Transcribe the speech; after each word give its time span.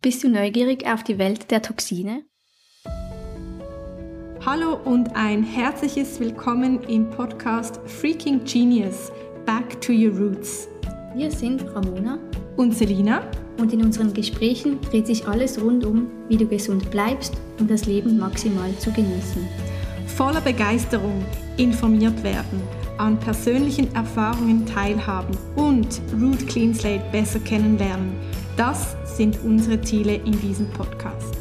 Bist 0.00 0.22
du 0.22 0.28
neugierig 0.28 0.86
auf 0.86 1.02
die 1.02 1.18
Welt 1.18 1.50
der 1.50 1.60
Toxine? 1.60 2.22
Hallo 4.46 4.78
und 4.84 5.16
ein 5.16 5.42
herzliches 5.42 6.20
Willkommen 6.20 6.84
im 6.84 7.10
Podcast 7.10 7.80
Freaking 7.84 8.44
Genius 8.44 9.10
Back 9.44 9.80
to 9.80 9.92
Your 9.92 10.16
Roots. 10.16 10.68
Wir 11.16 11.32
sind 11.32 11.64
Ramona 11.74 12.20
und 12.56 12.76
Selina 12.76 13.28
und 13.58 13.72
in 13.72 13.82
unseren 13.84 14.14
Gesprächen 14.14 14.80
dreht 14.82 15.08
sich 15.08 15.26
alles 15.26 15.60
rund 15.60 15.84
um, 15.84 16.06
wie 16.28 16.36
du 16.36 16.46
gesund 16.46 16.88
bleibst, 16.92 17.34
um 17.58 17.66
das 17.66 17.86
Leben 17.86 18.20
maximal 18.20 18.72
zu 18.78 18.92
genießen. 18.92 19.48
Voller 20.06 20.40
Begeisterung 20.40 21.24
informiert 21.56 22.22
werden, 22.22 22.62
an 22.98 23.18
persönlichen 23.18 23.92
Erfahrungen 23.96 24.64
teilhaben 24.64 25.36
und 25.56 26.00
Root 26.20 26.46
Clean 26.46 26.72
Slate 26.72 27.02
besser 27.10 27.40
kennenlernen. 27.40 28.12
Das 28.58 28.96
sind 29.16 29.38
unsere 29.44 29.80
Ziele 29.82 30.16
in 30.16 30.32
diesem 30.40 30.68
Podcast. 30.72 31.32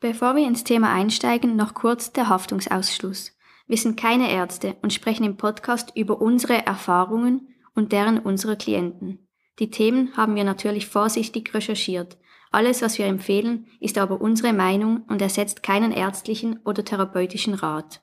Bevor 0.00 0.36
wir 0.36 0.46
ins 0.46 0.64
Thema 0.64 0.92
einsteigen, 0.92 1.56
noch 1.56 1.72
kurz 1.72 2.12
der 2.12 2.28
Haftungsausschluss. 2.28 3.34
Wir 3.66 3.78
sind 3.78 3.98
keine 3.98 4.30
Ärzte 4.30 4.76
und 4.82 4.92
sprechen 4.92 5.24
im 5.24 5.38
Podcast 5.38 5.96
über 5.96 6.20
unsere 6.20 6.66
Erfahrungen 6.66 7.54
und 7.74 7.92
deren 7.92 8.18
unserer 8.18 8.56
Klienten. 8.56 9.26
Die 9.60 9.70
Themen 9.70 10.14
haben 10.14 10.34
wir 10.34 10.44
natürlich 10.44 10.88
vorsichtig 10.88 11.54
recherchiert. 11.54 12.18
Alles, 12.50 12.80
was 12.80 12.98
wir 12.98 13.06
empfehlen, 13.06 13.66
ist 13.78 13.98
aber 13.98 14.20
unsere 14.20 14.54
Meinung 14.54 15.02
und 15.08 15.20
ersetzt 15.20 15.62
keinen 15.62 15.92
ärztlichen 15.92 16.60
oder 16.64 16.82
therapeutischen 16.82 17.52
Rat. 17.52 18.00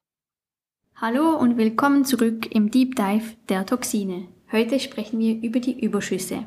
Hallo 0.96 1.36
und 1.36 1.58
willkommen 1.58 2.06
zurück 2.06 2.54
im 2.54 2.70
Deep 2.70 2.96
Dive 2.96 3.36
der 3.50 3.66
Toxine. 3.66 4.28
Heute 4.52 4.80
sprechen 4.80 5.20
wir 5.20 5.42
über 5.42 5.60
die 5.60 5.84
Überschüsse. 5.84 6.46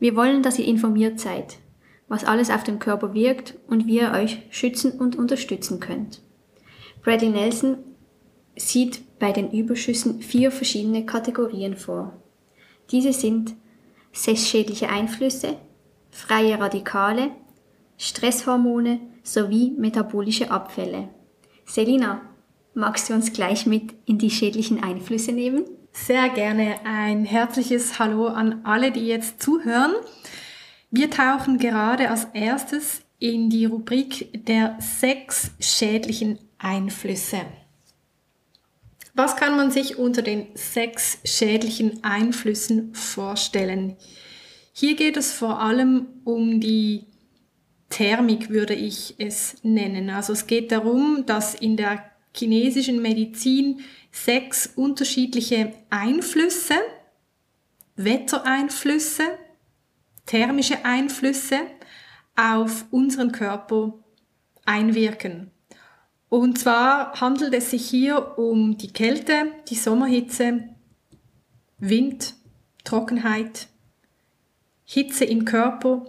Wir 0.00 0.16
wollen, 0.16 0.42
dass 0.42 0.58
ihr 0.58 0.64
informiert 0.64 1.20
seid, 1.20 1.58
was 2.08 2.24
alles 2.24 2.50
auf 2.50 2.64
den 2.64 2.78
Körper 2.78 3.12
wirkt 3.12 3.58
und 3.68 3.86
wie 3.86 4.00
ihr 4.00 4.12
euch 4.12 4.38
schützen 4.50 4.92
und 4.92 5.14
unterstützen 5.14 5.80
könnt. 5.80 6.22
Bradley 7.02 7.28
Nelson 7.28 7.76
sieht 8.56 9.18
bei 9.18 9.32
den 9.32 9.50
Überschüssen 9.50 10.22
vier 10.22 10.50
verschiedene 10.50 11.04
Kategorien 11.04 11.76
vor. 11.76 12.22
Diese 12.90 13.12
sind 13.12 13.54
sessschädliche 14.12 14.88
Einflüsse, 14.88 15.58
freie 16.12 16.60
Radikale, 16.60 17.32
Stresshormone 17.98 19.00
sowie 19.24 19.72
metabolische 19.76 20.52
Abfälle. 20.52 21.08
Selina, 21.66 22.20
Magst 22.74 23.10
du 23.10 23.14
uns 23.14 23.32
gleich 23.34 23.66
mit 23.66 23.92
in 24.06 24.18
die 24.18 24.30
schädlichen 24.30 24.82
Einflüsse 24.82 25.32
nehmen? 25.32 25.64
Sehr 25.92 26.30
gerne. 26.30 26.76
Ein 26.84 27.26
herzliches 27.26 27.98
Hallo 27.98 28.28
an 28.28 28.64
alle, 28.64 28.90
die 28.92 29.06
jetzt 29.06 29.42
zuhören. 29.42 29.92
Wir 30.90 31.10
tauchen 31.10 31.58
gerade 31.58 32.08
als 32.08 32.24
erstes 32.32 33.02
in 33.18 33.50
die 33.50 33.66
Rubrik 33.66 34.46
der 34.46 34.78
sechs 34.80 35.50
schädlichen 35.60 36.38
Einflüsse. 36.56 37.42
Was 39.14 39.36
kann 39.36 39.56
man 39.56 39.70
sich 39.70 39.98
unter 39.98 40.22
den 40.22 40.46
sechs 40.54 41.18
schädlichen 41.24 42.02
Einflüssen 42.02 42.94
vorstellen? 42.94 43.98
Hier 44.72 44.96
geht 44.96 45.16
es 45.16 45.32
vor 45.32 45.60
allem 45.60 46.06
um 46.24 46.60
die 46.60 47.06
Thermik, 47.90 48.48
würde 48.48 48.74
ich 48.74 49.14
es 49.18 49.56
nennen. 49.62 50.08
Also 50.08 50.32
es 50.32 50.46
geht 50.46 50.72
darum, 50.72 51.24
dass 51.26 51.54
in 51.54 51.76
der 51.76 52.02
chinesischen 52.34 53.02
Medizin 53.02 53.80
sechs 54.10 54.66
unterschiedliche 54.74 55.74
Einflüsse, 55.90 56.76
Wettereinflüsse, 57.96 59.24
thermische 60.24 60.84
Einflüsse 60.84 61.58
auf 62.34 62.86
unseren 62.90 63.32
Körper 63.32 63.92
einwirken. 64.64 65.50
Und 66.30 66.58
zwar 66.58 67.20
handelt 67.20 67.52
es 67.52 67.70
sich 67.70 67.84
hier 67.84 68.38
um 68.38 68.78
die 68.78 68.90
Kälte, 68.90 69.52
die 69.68 69.74
Sommerhitze, 69.74 70.70
Wind, 71.78 72.34
Trockenheit, 72.84 73.68
Hitze 74.92 75.24
im 75.24 75.46
Körper 75.46 76.04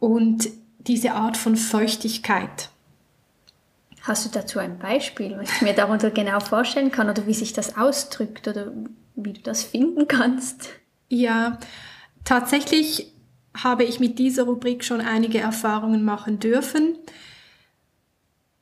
und 0.00 0.48
diese 0.78 1.12
Art 1.12 1.36
von 1.36 1.56
Feuchtigkeit. 1.56 2.70
Hast 4.02 4.24
du 4.24 4.30
dazu 4.30 4.58
ein 4.58 4.80
Beispiel, 4.80 5.38
was 5.38 5.52
ich 5.52 5.62
mir 5.62 5.74
darunter 5.74 6.10
genau 6.10 6.40
vorstellen 6.40 6.90
kann 6.90 7.08
oder 7.08 7.28
wie 7.28 7.34
sich 7.34 7.52
das 7.52 7.76
ausdrückt 7.76 8.48
oder 8.48 8.72
wie 9.14 9.34
du 9.34 9.40
das 9.42 9.62
finden 9.62 10.08
kannst? 10.08 10.70
Ja, 11.08 11.60
tatsächlich 12.24 13.14
habe 13.56 13.84
ich 13.84 14.00
mit 14.00 14.18
dieser 14.18 14.42
Rubrik 14.42 14.82
schon 14.82 15.00
einige 15.00 15.38
Erfahrungen 15.38 16.02
machen 16.02 16.40
dürfen. 16.40 16.98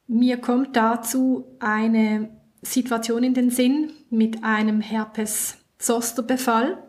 Mir 0.06 0.38
kommt 0.38 0.76
dazu 0.76 1.46
eine 1.58 2.28
Situation 2.60 3.24
in 3.24 3.32
den 3.32 3.48
Sinn 3.48 3.92
mit 4.10 4.44
einem 4.44 4.82
Herpes-Zoster-Befall. 4.82 6.82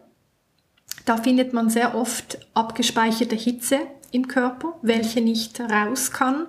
Da 1.09 1.17
findet 1.17 1.53
man 1.53 1.69
sehr 1.69 1.95
oft 1.95 2.37
abgespeicherte 2.53 3.35
Hitze 3.35 3.79
im 4.11 4.27
Körper, 4.27 4.77
welche 4.81 5.21
nicht 5.21 5.59
raus 5.59 6.11
kann 6.11 6.47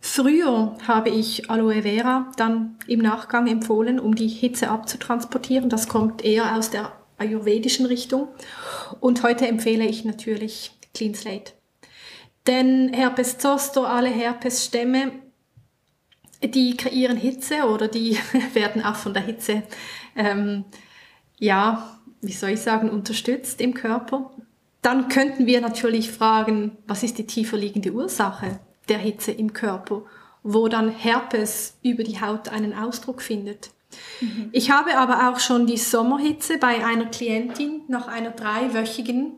Früher 0.00 0.78
habe 0.88 1.10
ich 1.10 1.50
Aloe 1.50 1.82
Vera 1.82 2.32
dann 2.36 2.76
im 2.86 3.00
Nachgang 3.00 3.46
empfohlen, 3.46 4.00
um 4.00 4.14
die 4.14 4.28
Hitze 4.28 4.70
abzutransportieren. 4.70 5.68
Das 5.68 5.88
kommt 5.88 6.24
eher 6.24 6.56
aus 6.56 6.70
der 6.70 6.92
ayurvedischen 7.18 7.84
Richtung. 7.84 8.28
Und 9.00 9.22
heute 9.22 9.46
empfehle 9.46 9.84
ich 9.84 10.06
natürlich 10.06 10.72
Clean 10.94 11.14
Slate. 11.14 11.52
Denn 12.46 12.94
Herpes 12.94 13.36
zoster, 13.36 13.90
alle 13.90 14.08
Herpesstämme, 14.08 15.12
die 16.42 16.78
kreieren 16.78 17.18
Hitze 17.18 17.64
oder 17.64 17.86
die 17.86 18.16
werden 18.54 18.82
auch 18.82 18.96
von 18.96 19.12
der 19.12 19.22
Hitze, 19.22 19.62
ähm, 20.16 20.64
ja, 21.38 21.99
wie 22.20 22.32
soll 22.32 22.50
ich 22.50 22.60
sagen, 22.60 22.90
unterstützt 22.90 23.60
im 23.60 23.74
Körper. 23.74 24.30
Dann 24.82 25.08
könnten 25.08 25.46
wir 25.46 25.60
natürlich 25.60 26.10
fragen, 26.10 26.76
was 26.86 27.02
ist 27.02 27.18
die 27.18 27.26
tiefer 27.26 27.56
liegende 27.56 27.92
Ursache? 27.92 28.60
der 28.90 28.98
Hitze 28.98 29.32
im 29.32 29.54
Körper, 29.54 30.02
wo 30.42 30.68
dann 30.68 30.90
Herpes 30.90 31.78
über 31.82 32.02
die 32.02 32.20
Haut 32.20 32.48
einen 32.50 32.74
Ausdruck 32.74 33.22
findet. 33.22 33.70
Mhm. 34.20 34.50
Ich 34.52 34.70
habe 34.70 34.98
aber 34.98 35.30
auch 35.30 35.38
schon 35.38 35.66
die 35.66 35.78
Sommerhitze 35.78 36.58
bei 36.58 36.84
einer 36.84 37.06
Klientin 37.06 37.82
nach 37.88 38.08
einer 38.08 38.30
dreiwöchigen 38.30 39.32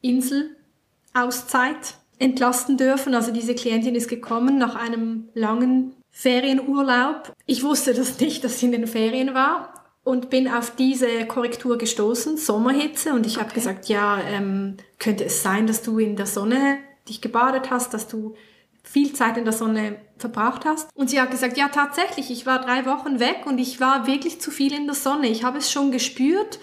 Inselauszeit 0.00 1.94
entlasten 2.18 2.76
dürfen. 2.76 3.14
Also 3.14 3.32
diese 3.32 3.54
Klientin 3.54 3.94
ist 3.94 4.08
gekommen 4.08 4.58
nach 4.58 4.74
einem 4.74 5.28
langen 5.34 5.94
Ferienurlaub. 6.10 7.32
Ich 7.46 7.62
wusste 7.62 7.94
das 7.94 8.18
nicht, 8.20 8.44
dass 8.44 8.60
sie 8.60 8.66
in 8.66 8.72
den 8.72 8.86
Ferien 8.86 9.34
war 9.34 9.83
und 10.04 10.28
bin 10.30 10.48
auf 10.48 10.76
diese 10.76 11.26
Korrektur 11.26 11.78
gestoßen, 11.78 12.36
Sommerhitze. 12.36 13.14
Und 13.14 13.26
ich 13.26 13.36
okay. 13.36 13.44
habe 13.44 13.54
gesagt, 13.54 13.88
ja, 13.88 14.20
ähm, 14.20 14.76
könnte 14.98 15.24
es 15.24 15.42
sein, 15.42 15.66
dass 15.66 15.82
du 15.82 15.98
in 15.98 16.14
der 16.16 16.26
Sonne 16.26 16.78
dich 17.08 17.20
gebadet 17.20 17.70
hast, 17.70 17.94
dass 17.94 18.06
du 18.06 18.34
viel 18.82 19.14
Zeit 19.14 19.38
in 19.38 19.44
der 19.44 19.54
Sonne 19.54 19.96
verbraucht 20.18 20.66
hast. 20.66 20.90
Und 20.94 21.08
sie 21.08 21.20
hat 21.20 21.30
gesagt, 21.30 21.56
ja 21.56 21.68
tatsächlich, 21.68 22.30
ich 22.30 22.44
war 22.44 22.60
drei 22.60 22.84
Wochen 22.84 23.18
weg 23.18 23.44
und 23.46 23.58
ich 23.58 23.80
war 23.80 24.06
wirklich 24.06 24.40
zu 24.40 24.50
viel 24.50 24.74
in 24.74 24.86
der 24.86 24.94
Sonne. 24.94 25.28
Ich 25.28 25.42
habe 25.42 25.58
es 25.58 25.72
schon 25.72 25.90
gespürt 25.90 26.58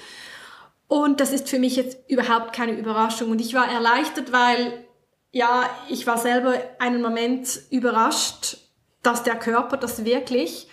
und 0.88 1.20
das 1.20 1.32
ist 1.32 1.50
für 1.50 1.58
mich 1.58 1.76
jetzt 1.76 1.98
überhaupt 2.10 2.54
keine 2.54 2.74
Überraschung. 2.74 3.32
Und 3.32 3.42
ich 3.42 3.56
war 3.56 3.68
erleichtert, 3.68 4.32
weil 4.32 4.86
ja, 5.32 5.68
ich 5.90 6.06
war 6.06 6.18
selber 6.18 6.56
einen 6.80 7.02
Moment 7.02 7.62
überrascht, 7.72 8.58
dass 9.02 9.24
der 9.24 9.36
Körper 9.36 9.78
das 9.78 10.06
wirklich 10.06 10.68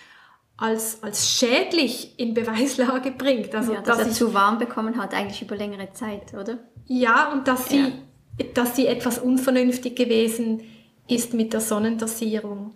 als, 0.59 1.01
als 1.01 1.31
schädlich 1.31 2.13
in 2.17 2.33
Beweislage 2.33 3.11
bringt. 3.11 3.55
Also, 3.55 3.73
ja, 3.73 3.81
dass, 3.81 3.97
dass 3.97 4.07
er 4.07 4.13
zu 4.13 4.33
warm 4.33 4.57
bekommen 4.57 4.97
hat, 4.97 5.13
eigentlich 5.13 5.41
über 5.41 5.55
längere 5.55 5.91
Zeit, 5.93 6.33
oder? 6.33 6.59
Ja, 6.87 7.31
und 7.31 7.47
dass 7.47 7.69
sie, 7.69 7.79
ja. 7.79 8.45
dass 8.53 8.75
sie 8.75 8.87
etwas 8.87 9.19
unvernünftig 9.19 9.95
gewesen 9.95 10.61
ist 11.07 11.33
mit 11.33 11.53
der 11.53 11.61
Sonnendosierung. 11.61 12.71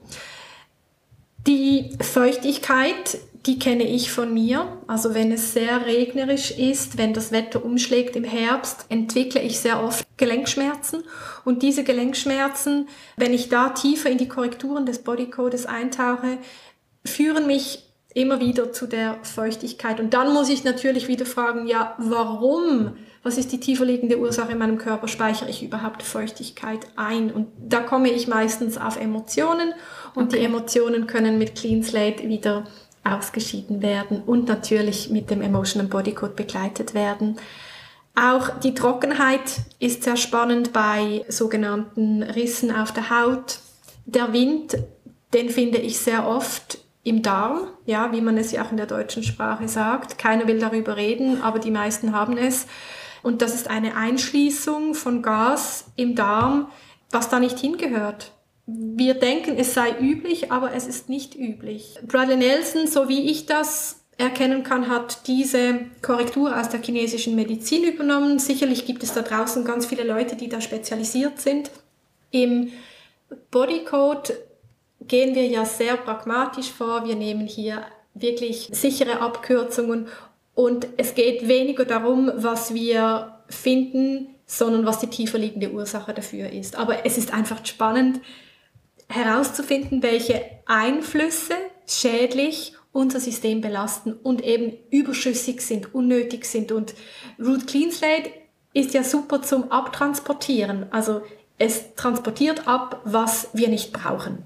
Die 1.45 1.91
Feuchtigkeit, 1.99 3.17
die 3.45 3.59
kenne 3.59 3.83
ich 3.83 4.11
von 4.13 4.33
mir. 4.33 4.77
Also 4.87 5.13
wenn 5.13 5.31
es 5.33 5.51
sehr 5.51 5.85
regnerisch 5.85 6.51
ist, 6.51 6.97
wenn 6.97 7.13
das 7.13 7.33
Wetter 7.33 7.65
umschlägt 7.65 8.15
im 8.15 8.23
Herbst, 8.23 8.85
entwickle 8.87 9.41
ich 9.41 9.59
sehr 9.59 9.83
oft 9.83 10.07
Gelenkschmerzen. 10.15 11.03
Und 11.43 11.61
diese 11.61 11.83
Gelenkschmerzen, 11.83 12.87
wenn 13.17 13.33
ich 13.33 13.49
da 13.49 13.69
tiefer 13.69 14.09
in 14.09 14.17
die 14.17 14.29
Korrekturen 14.29 14.85
des 14.85 15.03
Bodycodes 15.03 15.65
eintauche, 15.65 16.37
führen 17.05 17.47
mich 17.47 17.83
immer 18.13 18.39
wieder 18.39 18.71
zu 18.71 18.87
der 18.87 19.17
Feuchtigkeit. 19.23 19.99
Und 19.99 20.13
dann 20.13 20.33
muss 20.33 20.49
ich 20.49 20.63
natürlich 20.63 21.07
wieder 21.07 21.25
fragen, 21.25 21.67
ja, 21.67 21.95
warum 21.97 22.93
was 23.23 23.37
ist 23.37 23.53
die 23.53 23.59
tiefer 23.59 23.85
liegende 23.85 24.19
Ursache 24.19 24.51
in 24.51 24.57
meinem 24.57 24.77
Körper, 24.77 25.07
speichere 25.07 25.49
ich 25.49 25.63
überhaupt 25.63 26.03
Feuchtigkeit 26.03 26.85
ein? 26.97 27.31
Und 27.31 27.47
da 27.57 27.79
komme 27.79 28.11
ich 28.11 28.27
meistens 28.27 28.77
auf 28.77 28.99
Emotionen 28.99 29.73
und 30.13 30.25
okay. 30.25 30.39
die 30.39 30.45
Emotionen 30.45 31.07
können 31.07 31.37
mit 31.37 31.55
Clean 31.55 31.81
Slate 31.83 32.27
wieder 32.27 32.65
ausgeschieden 33.05 33.81
werden 33.81 34.21
und 34.25 34.47
natürlich 34.47 35.09
mit 35.09 35.29
dem 35.29 35.41
Emotional 35.41 35.87
Body 35.87 36.13
Code 36.13 36.33
begleitet 36.33 36.93
werden. 36.93 37.37
Auch 38.15 38.59
die 38.59 38.73
Trockenheit 38.73 39.61
ist 39.79 40.03
sehr 40.03 40.17
spannend 40.17 40.73
bei 40.73 41.25
sogenannten 41.29 42.23
Rissen 42.23 42.75
auf 42.75 42.91
der 42.91 43.09
Haut. 43.09 43.59
Der 44.05 44.33
Wind, 44.33 44.77
den 45.33 45.49
finde 45.49 45.77
ich 45.79 45.97
sehr 45.97 46.27
oft 46.27 46.77
im 47.03 47.21
Darm, 47.21 47.67
ja, 47.85 48.11
wie 48.13 48.21
man 48.21 48.37
es 48.37 48.51
ja 48.51 48.63
auch 48.63 48.71
in 48.71 48.77
der 48.77 48.85
deutschen 48.85 49.23
Sprache 49.23 49.67
sagt. 49.67 50.17
Keiner 50.17 50.47
will 50.47 50.59
darüber 50.59 50.95
reden, 50.95 51.41
aber 51.41 51.59
die 51.59 51.71
meisten 51.71 52.13
haben 52.13 52.37
es. 52.37 52.65
Und 53.21 53.41
das 53.41 53.53
ist 53.53 53.69
eine 53.69 53.95
Einschließung 53.95 54.95
von 54.95 55.21
Gas 55.21 55.85
im 55.95 56.15
Darm, 56.15 56.67
was 57.11 57.29
da 57.29 57.39
nicht 57.39 57.59
hingehört. 57.59 58.31
Wir 58.65 59.13
denken, 59.15 59.57
es 59.57 59.73
sei 59.73 59.93
üblich, 59.99 60.51
aber 60.51 60.73
es 60.73 60.87
ist 60.87 61.09
nicht 61.09 61.35
üblich. 61.35 61.99
Bradley 62.07 62.37
Nelson, 62.37 62.87
so 62.87 63.09
wie 63.09 63.29
ich 63.29 63.45
das 63.45 64.03
erkennen 64.17 64.63
kann, 64.63 64.87
hat 64.87 65.27
diese 65.27 65.79
Korrektur 66.01 66.57
aus 66.57 66.69
der 66.69 66.81
chinesischen 66.81 67.35
Medizin 67.35 67.83
übernommen. 67.83 68.39
Sicherlich 68.39 68.85
gibt 68.85 69.03
es 69.03 69.13
da 69.13 69.21
draußen 69.21 69.65
ganz 69.65 69.85
viele 69.85 70.03
Leute, 70.03 70.37
die 70.37 70.47
da 70.47 70.61
spezialisiert 70.61 71.41
sind. 71.41 71.71
Im 72.31 72.71
Bodycode 73.51 74.33
gehen 75.07 75.35
wir 75.35 75.47
ja 75.47 75.65
sehr 75.65 75.97
pragmatisch 75.97 76.71
vor. 76.71 77.05
Wir 77.05 77.15
nehmen 77.15 77.47
hier 77.47 77.85
wirklich 78.13 78.69
sichere 78.71 79.21
Abkürzungen 79.21 80.07
und 80.55 80.87
es 80.97 81.15
geht 81.15 81.47
weniger 81.47 81.85
darum, 81.85 82.31
was 82.35 82.73
wir 82.73 83.39
finden, 83.49 84.27
sondern 84.45 84.85
was 84.85 84.99
die 84.99 85.07
tiefer 85.07 85.37
liegende 85.37 85.71
Ursache 85.71 86.13
dafür 86.13 86.49
ist. 86.49 86.75
Aber 86.75 87.05
es 87.05 87.17
ist 87.17 87.33
einfach 87.33 87.65
spannend 87.65 88.21
herauszufinden, 89.09 90.03
welche 90.03 90.43
Einflüsse 90.65 91.55
schädlich 91.87 92.73
unser 92.91 93.19
System 93.19 93.61
belasten 93.61 94.13
und 94.13 94.43
eben 94.43 94.77
überschüssig 94.91 95.61
sind, 95.61 95.95
unnötig 95.95 96.45
sind. 96.45 96.71
Und 96.71 96.93
Root 97.39 97.67
Clean 97.67 97.91
Slate 97.91 98.29
ist 98.73 98.93
ja 98.93 99.03
super 99.03 99.41
zum 99.41 99.71
Abtransportieren. 99.71 100.85
Also 100.91 101.21
es 101.57 101.95
transportiert 101.95 102.67
ab, 102.67 103.01
was 103.03 103.49
wir 103.53 103.69
nicht 103.69 103.91
brauchen. 103.91 104.43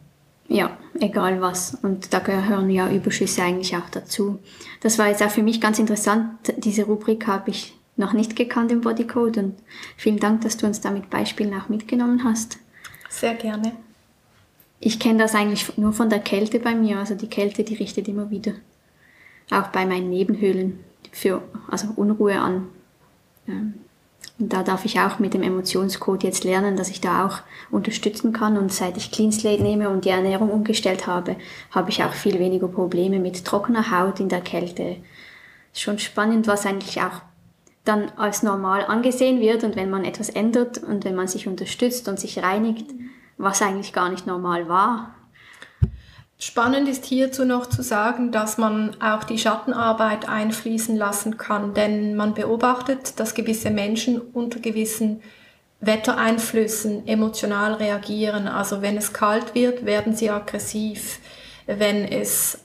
Ja, 0.48 0.78
egal 1.00 1.42
was. 1.42 1.76
Und 1.82 2.14
da 2.14 2.20
gehören 2.20 2.70
ja 2.70 2.90
Überschüsse 2.90 3.44
eigentlich 3.44 3.76
auch 3.76 3.90
dazu. 3.90 4.40
Das 4.82 4.98
war 4.98 5.08
jetzt 5.08 5.22
auch 5.22 5.30
für 5.30 5.44
mich 5.44 5.60
ganz 5.60 5.80
interessant. 5.80 6.54
Diese 6.58 6.84
Rubrik 6.84 7.28
habe 7.28 7.50
ich 7.50 7.76
noch 7.98 8.14
nicht 8.14 8.36
gekannt 8.36 8.72
im 8.72 8.82
Bodycode 8.82 9.38
und 9.38 9.56
vielen 9.98 10.20
Dank, 10.20 10.42
dass 10.42 10.58
du 10.58 10.66
uns 10.68 10.80
da 10.82 10.92
mit 10.92 11.10
Beispielen 11.10 11.54
auch 11.60 11.68
mitgenommen 11.68 12.24
hast. 12.24 12.60
Sehr 13.10 13.34
gerne. 13.34 13.74
Ich 14.80 15.00
kenne 15.00 15.20
das 15.20 15.34
eigentlich 15.34 15.78
nur 15.78 15.92
von 15.92 16.10
der 16.10 16.20
Kälte 16.20 16.60
bei 16.60 16.76
mir. 16.76 17.00
Also 17.00 17.16
die 17.16 17.30
Kälte, 17.30 17.64
die 17.64 17.76
richtet 17.76 18.08
immer 18.08 18.30
wieder. 18.30 18.54
Auch 19.50 19.68
bei 19.68 19.86
meinen 19.86 20.10
Nebenhöhlen 20.10 20.80
für 21.12 21.42
also 21.70 21.88
Unruhe 21.96 22.40
an. 22.40 22.68
Ähm, 23.48 23.74
und 24.40 24.54
da 24.54 24.62
darf 24.62 24.86
ich 24.86 25.00
auch 25.00 25.18
mit 25.18 25.34
dem 25.34 25.42
Emotionscode 25.42 26.24
jetzt 26.24 26.44
lernen, 26.44 26.76
dass 26.78 26.90
ich 26.90 27.02
da 27.02 27.26
auch 27.26 27.40
unterstützen 27.72 28.34
kann. 28.34 28.58
Und 28.58 28.72
seit 28.72 28.96
ich 28.96 29.12
Clean 29.12 29.32
Slate 29.32 29.64
nehme 29.64 29.90
und 29.90 30.06
die 30.06 30.10
Ernährung 30.10 30.52
umgestellt 30.52 31.08
habe, 31.08 31.38
habe 31.72 31.90
ich 31.90 32.04
auch 32.04 32.14
viel 32.14 32.38
weniger 32.38 32.68
Probleme 32.68 33.20
mit 33.20 33.44
trockener 33.46 33.90
Haut 33.90 34.20
in 34.20 34.30
der 34.30 34.42
Kälte. 34.42 34.98
Schon 35.74 35.98
spannend, 35.98 36.46
was 36.46 36.68
eigentlich 36.68 37.02
auch 37.02 37.22
dann 37.84 38.12
als 38.18 38.44
normal 38.44 38.86
angesehen 38.86 39.40
wird 39.40 39.64
und 39.64 39.76
wenn 39.76 39.90
man 39.90 40.06
etwas 40.06 40.30
ändert 40.30 40.84
und 40.84 41.04
wenn 41.04 41.16
man 41.16 41.28
sich 41.28 41.48
unterstützt 41.48 42.08
und 42.08 42.20
sich 42.20 42.44
reinigt, 42.44 42.92
was 43.38 43.62
eigentlich 43.62 43.94
gar 43.94 44.10
nicht 44.10 44.28
normal 44.28 44.68
war. 44.68 45.16
Spannend 46.40 46.88
ist 46.88 47.06
hierzu 47.06 47.46
noch 47.46 47.66
zu 47.66 47.82
sagen, 47.82 48.32
dass 48.32 48.60
man 48.60 48.96
auch 49.02 49.24
die 49.24 49.40
Schattenarbeit 49.40 50.30
einfließen 50.30 50.96
lassen 50.96 51.38
kann, 51.38 51.74
denn 51.74 52.16
man 52.16 52.36
beobachtet, 52.36 53.20
dass 53.20 53.34
gewisse 53.34 53.72
Menschen 53.72 54.22
unter 54.22 54.60
gewissen 54.60 55.22
Wettereinflüssen 55.80 57.08
emotional 57.08 57.74
reagieren. 57.74 58.48
Also 58.48 58.84
wenn 58.84 58.98
es 58.98 59.14
kalt 59.14 59.56
wird, 59.56 59.86
werden 59.86 60.16
sie 60.16 60.30
aggressiv. 60.30 61.20
Wenn 61.66 62.06
es 62.06 62.60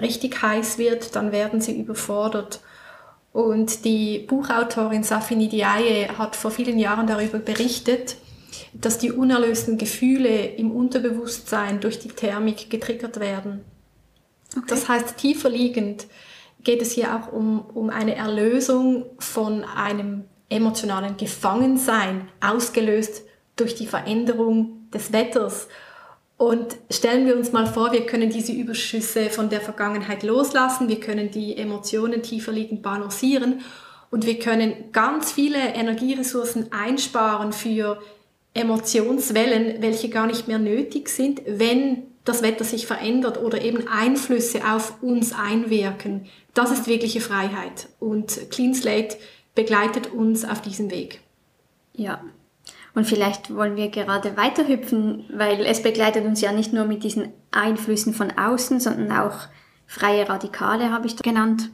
richtig 0.00 0.40
heiß 0.40 0.78
wird, 0.78 1.16
dann 1.16 1.32
werden 1.32 1.60
sie 1.60 1.78
überfordert. 1.78 2.60
Und 3.32 3.84
die 3.84 4.20
Buchautorin 4.20 5.02
Safini 5.02 5.48
Diaye 5.48 6.08
hat 6.16 6.36
vor 6.36 6.50
vielen 6.52 6.78
Jahren 6.78 7.06
darüber 7.06 7.38
berichtet, 7.38 8.16
dass 8.72 8.98
die 8.98 9.12
unerlösten 9.12 9.78
Gefühle 9.78 10.46
im 10.46 10.70
Unterbewusstsein 10.70 11.80
durch 11.80 11.98
die 11.98 12.08
Thermik 12.08 12.70
getriggert 12.70 13.20
werden. 13.20 13.64
Okay. 14.56 14.66
Das 14.68 14.88
heißt, 14.88 15.16
tiefer 15.16 15.50
liegend 15.50 16.06
geht 16.62 16.82
es 16.82 16.92
hier 16.92 17.14
auch 17.14 17.32
um, 17.32 17.60
um 17.74 17.90
eine 17.90 18.16
Erlösung 18.16 19.06
von 19.18 19.64
einem 19.64 20.24
emotionalen 20.48 21.16
Gefangensein, 21.16 22.28
ausgelöst 22.40 23.22
durch 23.56 23.74
die 23.74 23.86
Veränderung 23.86 24.88
des 24.92 25.12
Wetters. 25.12 25.68
Und 26.38 26.76
stellen 26.90 27.26
wir 27.26 27.36
uns 27.36 27.52
mal 27.52 27.66
vor, 27.66 27.92
wir 27.92 28.04
können 28.04 28.30
diese 28.30 28.52
Überschüsse 28.52 29.30
von 29.30 29.48
der 29.48 29.60
Vergangenheit 29.60 30.22
loslassen, 30.22 30.88
wir 30.88 31.00
können 31.00 31.30
die 31.30 31.56
Emotionen 31.56 32.22
tiefer 32.22 32.52
liegend 32.52 32.82
balancieren 32.82 33.62
und 34.10 34.26
wir 34.26 34.38
können 34.38 34.92
ganz 34.92 35.32
viele 35.32 35.58
Energieressourcen 35.58 36.72
einsparen 36.72 37.52
für 37.52 38.02
Emotionswellen, 38.56 39.82
welche 39.82 40.08
gar 40.08 40.26
nicht 40.26 40.48
mehr 40.48 40.58
nötig 40.58 41.08
sind, 41.08 41.42
wenn 41.46 42.02
das 42.24 42.42
Wetter 42.42 42.64
sich 42.64 42.86
verändert 42.86 43.40
oder 43.40 43.62
eben 43.62 43.86
Einflüsse 43.88 44.60
auf 44.68 45.02
uns 45.02 45.32
einwirken. 45.32 46.26
Das 46.54 46.70
ist 46.70 46.86
wirkliche 46.86 47.20
Freiheit 47.20 47.88
und 48.00 48.50
Clean 48.50 48.74
Slate 48.74 49.16
begleitet 49.54 50.12
uns 50.12 50.44
auf 50.44 50.60
diesem 50.60 50.90
Weg. 50.90 51.20
Ja. 51.94 52.22
Und 52.94 53.06
vielleicht 53.06 53.54
wollen 53.54 53.76
wir 53.76 53.88
gerade 53.90 54.36
weiterhüpfen, 54.36 55.24
weil 55.30 55.64
es 55.66 55.82
begleitet 55.82 56.24
uns 56.24 56.40
ja 56.40 56.52
nicht 56.52 56.72
nur 56.72 56.86
mit 56.86 57.04
diesen 57.04 57.28
Einflüssen 57.50 58.14
von 58.14 58.30
außen, 58.36 58.80
sondern 58.80 59.12
auch 59.12 59.38
freie 59.86 60.28
Radikale, 60.28 60.90
habe 60.90 61.06
ich 61.06 61.16
genannt 61.16 61.70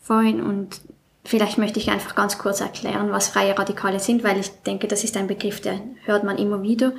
vorhin. 0.00 0.40
Und 0.40 0.80
Vielleicht 1.24 1.56
möchte 1.56 1.80
ich 1.80 1.90
einfach 1.90 2.14
ganz 2.14 2.38
kurz 2.38 2.60
erklären, 2.60 3.10
was 3.10 3.28
freie 3.28 3.58
Radikale 3.58 3.98
sind, 3.98 4.22
weil 4.24 4.38
ich 4.38 4.50
denke, 4.62 4.88
das 4.88 5.04
ist 5.04 5.16
ein 5.16 5.26
Begriff, 5.26 5.60
den 5.60 5.96
hört 6.04 6.22
man 6.22 6.36
immer 6.36 6.62
wieder. 6.62 6.92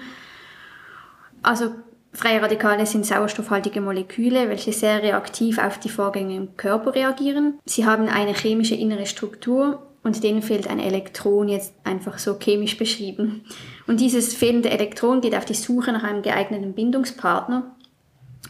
Also 1.44 1.72
freie 2.12 2.42
Radikale 2.42 2.88
sind 2.88 3.06
sauerstoffhaltige 3.06 3.82
Moleküle, 3.82 4.50
welche 4.50 4.74
sehr 4.74 5.04
reaktiv 5.04 5.60
auf 5.60 5.80
die 5.80 5.90
Vorgänge 5.90 6.36
im 6.36 6.58
Körper 6.58 6.96
reagieren. 6.96 7.60
Sie 7.66 7.86
haben 7.86 8.08
eine 8.08 8.34
chemische 8.34 8.74
innere 8.74 9.06
Struktur 9.06 9.86
und 10.04 10.24
denen 10.24 10.42
fehlt 10.42 10.68
ein 10.68 10.80
Elektron, 10.80 11.48
jetzt 11.48 11.76
einfach 11.84 12.18
so 12.18 12.36
chemisch 12.40 12.78
beschrieben. 12.78 13.46
Und 13.86 14.00
dieses 14.00 14.34
fehlende 14.34 14.72
Elektron 14.72 15.22
geht 15.22 15.36
auf 15.36 15.46
die 15.46 15.54
Suche 15.54 15.92
nach 15.92 16.04
einem 16.04 16.24
geeigneten 16.24 16.74
Bindungspartner 16.74 17.75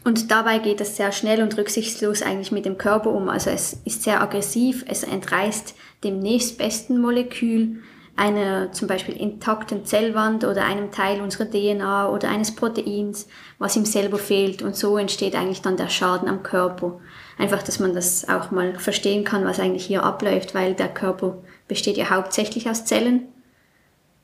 und 0.03 0.31
dabei 0.31 0.59
geht 0.59 0.81
es 0.81 0.97
sehr 0.97 1.11
schnell 1.11 1.41
und 1.41 1.57
rücksichtslos 1.57 2.21
eigentlich 2.21 2.51
mit 2.51 2.65
dem 2.65 2.77
Körper 2.77 3.11
um. 3.11 3.29
Also 3.29 3.49
es 3.49 3.81
ist 3.85 4.03
sehr 4.03 4.21
aggressiv, 4.21 4.85
es 4.87 5.03
entreißt 5.03 5.75
dem 6.03 6.19
nächstbesten 6.19 6.99
Molekül, 6.99 7.81
einer 8.15 8.71
zum 8.71 8.87
Beispiel 8.87 9.15
intakten 9.15 9.85
Zellwand 9.85 10.45
oder 10.45 10.63
einem 10.63 10.91
Teil 10.91 11.21
unserer 11.21 11.49
DNA 11.49 12.09
oder 12.09 12.29
eines 12.29 12.55
Proteins, 12.55 13.27
was 13.57 13.75
ihm 13.75 13.85
selber 13.85 14.17
fehlt. 14.17 14.61
Und 14.61 14.75
so 14.75 14.97
entsteht 14.97 15.35
eigentlich 15.35 15.61
dann 15.61 15.75
der 15.75 15.89
Schaden 15.89 16.29
am 16.29 16.43
Körper. 16.43 16.99
Einfach, 17.37 17.61
dass 17.61 17.79
man 17.79 17.93
das 17.93 18.29
auch 18.29 18.51
mal 18.51 18.79
verstehen 18.79 19.25
kann, 19.25 19.43
was 19.43 19.59
eigentlich 19.59 19.85
hier 19.85 20.03
abläuft, 20.03 20.55
weil 20.55 20.75
der 20.75 20.87
Körper 20.87 21.37
besteht 21.67 21.97
ja 21.97 22.09
hauptsächlich 22.09 22.69
aus 22.69 22.85
Zellen. 22.85 23.27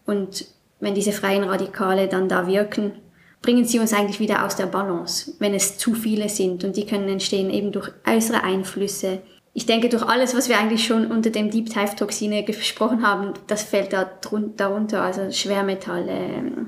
Und 0.05 0.45
wenn 0.79 0.95
diese 0.95 1.11
freien 1.11 1.43
Radikale 1.43 2.07
dann 2.07 2.29
da 2.29 2.47
wirken, 2.47 2.93
bringen 3.41 3.65
sie 3.65 3.79
uns 3.79 3.93
eigentlich 3.93 4.19
wieder 4.19 4.45
aus 4.45 4.55
der 4.55 4.67
Balance, 4.67 5.33
wenn 5.39 5.53
es 5.53 5.77
zu 5.77 5.93
viele 5.93 6.29
sind. 6.29 6.63
Und 6.63 6.77
die 6.77 6.85
können 6.85 7.09
entstehen 7.09 7.49
eben 7.49 7.71
durch 7.71 7.91
äußere 8.07 8.43
Einflüsse. 8.43 9.21
Ich 9.53 9.65
denke, 9.65 9.89
durch 9.89 10.03
alles, 10.03 10.35
was 10.35 10.47
wir 10.47 10.57
eigentlich 10.57 10.85
schon 10.85 11.11
unter 11.11 11.29
dem 11.29 11.49
Deep 11.49 11.69
Dive 11.69 11.95
Toxine 11.95 12.43
gesprochen 12.43 13.05
haben, 13.05 13.33
das 13.47 13.63
fällt 13.63 13.93
da 13.93 14.09
darunter. 14.57 15.01
Also 15.01 15.31
Schwermetalle, 15.31 16.67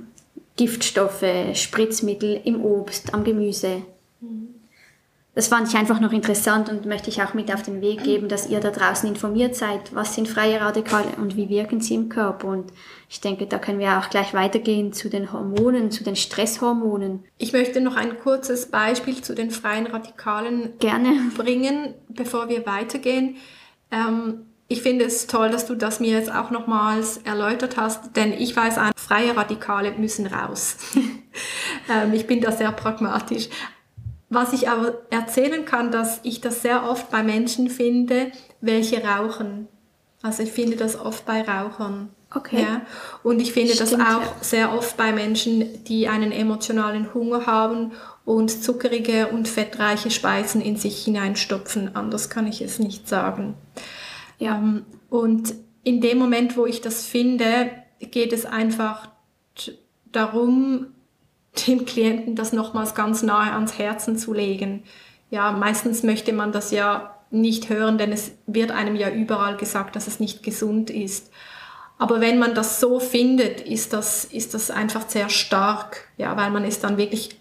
Giftstoffe, 0.57 1.23
Spritzmittel 1.53 2.41
im 2.43 2.63
Obst, 2.63 3.13
am 3.13 3.23
Gemüse. 3.23 3.83
Das 5.35 5.47
fand 5.47 5.67
ich 5.67 5.75
einfach 5.75 5.99
noch 5.99 6.11
interessant 6.11 6.69
und 6.69 6.85
möchte 6.85 7.09
ich 7.09 7.23
auch 7.23 7.33
mit 7.33 7.51
auf 7.51 7.63
den 7.63 7.81
Weg 7.81 8.03
geben, 8.03 8.29
dass 8.29 8.47
ihr 8.47 8.59
da 8.59 8.69
draußen 8.69 9.09
informiert 9.09 9.55
seid, 9.55 9.95
was 9.95 10.13
sind 10.13 10.27
freie 10.27 10.61
Radikale 10.61 11.07
und 11.17 11.35
wie 11.35 11.49
wirken 11.49 11.81
sie 11.81 11.95
im 11.95 12.07
Körper. 12.07 12.49
Und 12.49 12.71
ich 13.09 13.19
denke, 13.19 13.47
da 13.47 13.57
können 13.57 13.79
wir 13.79 13.97
auch 13.97 14.11
gleich 14.11 14.35
weitergehen 14.35 14.93
zu 14.93 15.09
den 15.09 15.33
Hormonen, 15.33 15.89
zu 15.89 16.03
den 16.03 16.15
Stresshormonen. 16.15 17.23
Ich 17.39 17.51
möchte 17.51 17.81
noch 17.81 17.95
ein 17.95 18.19
kurzes 18.19 18.67
Beispiel 18.67 19.23
zu 19.23 19.33
den 19.33 19.49
freien 19.49 19.87
Radikalen 19.87 20.77
Gerne. 20.77 21.31
bringen, 21.35 21.95
bevor 22.09 22.47
wir 22.47 22.67
weitergehen. 22.67 23.37
Ähm, 23.89 24.45
ich 24.67 24.81
finde 24.81 25.05
es 25.05 25.27
toll, 25.27 25.49
dass 25.49 25.65
du 25.65 25.75
das 25.75 25.99
mir 25.99 26.11
jetzt 26.11 26.33
auch 26.33 26.49
nochmals 26.51 27.17
erläutert 27.17 27.77
hast, 27.77 28.15
denn 28.15 28.33
ich 28.33 28.55
weiß, 28.55 28.75
freie 28.95 29.35
Radikale 29.35 29.91
müssen 29.91 30.25
raus. 30.25 30.77
ähm, 31.89 32.13
ich 32.13 32.27
bin 32.27 32.39
da 32.39 32.51
sehr 32.51 32.71
pragmatisch. 32.71 33.49
Was 34.33 34.53
ich 34.53 34.69
aber 34.69 34.93
erzählen 35.09 35.65
kann, 35.65 35.91
dass 35.91 36.19
ich 36.23 36.41
das 36.41 36.61
sehr 36.61 36.89
oft 36.89 37.11
bei 37.11 37.23
Menschen 37.23 37.69
finde, 37.69 38.31
welche 38.61 39.03
rauchen. 39.03 39.67
Also 40.21 40.43
ich 40.43 40.51
finde 40.51 40.77
das 40.77 40.99
oft 40.99 41.25
bei 41.25 41.41
Rauchern. 41.41 42.09
Okay. 42.33 42.63
Ja. 42.63 42.81
Und 43.21 43.41
ich 43.41 43.53
finde 43.53 43.73
Stimmt, 43.73 43.91
das 43.91 43.99
auch 43.99 44.21
ja. 44.21 44.35
sehr 44.41 44.73
oft 44.73 44.97
bei 44.97 45.11
Menschen, 45.11 45.83
die 45.83 46.07
einen 46.07 46.31
emotionalen 46.31 47.13
Hunger 47.13 47.45
haben 47.45 47.91
und 48.25 48.49
zuckerige 48.49 49.27
und 49.27 49.47
fettreiche 49.47 50.09
Speisen 50.09 50.61
in 50.61 50.77
sich 50.77 51.03
hineinstopfen. 51.03 51.95
Anders 51.95 52.29
kann 52.29 52.47
ich 52.47 52.61
es 52.61 52.79
nicht 52.79 53.07
sagen. 53.07 53.53
Ja. 54.39 54.55
Ähm, 54.55 54.85
und 55.09 55.53
in 55.83 56.01
dem 56.01 56.17
Moment, 56.17 56.57
wo 56.57 56.65
ich 56.65 56.81
das 56.81 57.05
finde, 57.05 57.69
geht 57.99 58.33
es 58.33 58.45
einfach 58.45 59.09
darum, 60.11 60.92
dem 61.67 61.85
Klienten 61.85 62.35
das 62.35 62.53
nochmals 62.53 62.95
ganz 62.95 63.23
nahe 63.23 63.51
ans 63.53 63.77
Herzen 63.77 64.17
zu 64.17 64.33
legen. 64.33 64.83
Ja, 65.29 65.51
meistens 65.51 66.03
möchte 66.03 66.33
man 66.33 66.51
das 66.51 66.71
ja 66.71 67.15
nicht 67.31 67.69
hören, 67.69 67.97
denn 67.97 68.11
es 68.11 68.31
wird 68.45 68.71
einem 68.71 68.95
ja 68.95 69.09
überall 69.09 69.57
gesagt, 69.57 69.95
dass 69.95 70.07
es 70.07 70.19
nicht 70.19 70.43
gesund 70.43 70.89
ist. 70.89 71.31
Aber 71.97 72.21
wenn 72.21 72.39
man 72.39 72.53
das 72.53 72.79
so 72.79 72.99
findet, 72.99 73.61
ist 73.61 73.93
das, 73.93 74.25
ist 74.25 74.53
das 74.53 74.71
einfach 74.71 75.07
sehr 75.09 75.29
stark, 75.29 76.07
ja, 76.17 76.35
weil 76.37 76.51
man 76.51 76.63
es 76.63 76.79
dann 76.79 76.97
wirklich 76.97 77.37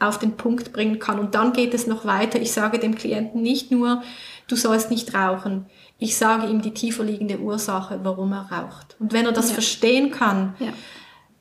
auf 0.00 0.18
den 0.18 0.36
Punkt 0.36 0.72
bringen 0.72 0.98
kann. 0.98 1.18
Und 1.18 1.34
dann 1.34 1.52
geht 1.52 1.74
es 1.74 1.86
noch 1.86 2.04
weiter. 2.04 2.40
Ich 2.40 2.52
sage 2.52 2.78
dem 2.78 2.94
Klienten 2.96 3.40
nicht 3.42 3.70
nur, 3.70 4.02
du 4.48 4.56
sollst 4.56 4.90
nicht 4.90 5.14
rauchen. 5.14 5.66
Ich 5.98 6.16
sage 6.16 6.48
ihm 6.48 6.60
die 6.62 6.74
tiefer 6.74 7.04
liegende 7.04 7.38
Ursache, 7.38 8.00
warum 8.02 8.32
er 8.32 8.50
raucht. 8.50 8.96
Und 8.98 9.12
wenn 9.12 9.24
er 9.26 9.32
das 9.32 9.48
Ja. 9.48 9.54
verstehen 9.54 10.10
kann, 10.10 10.54
Ja. 10.58 10.72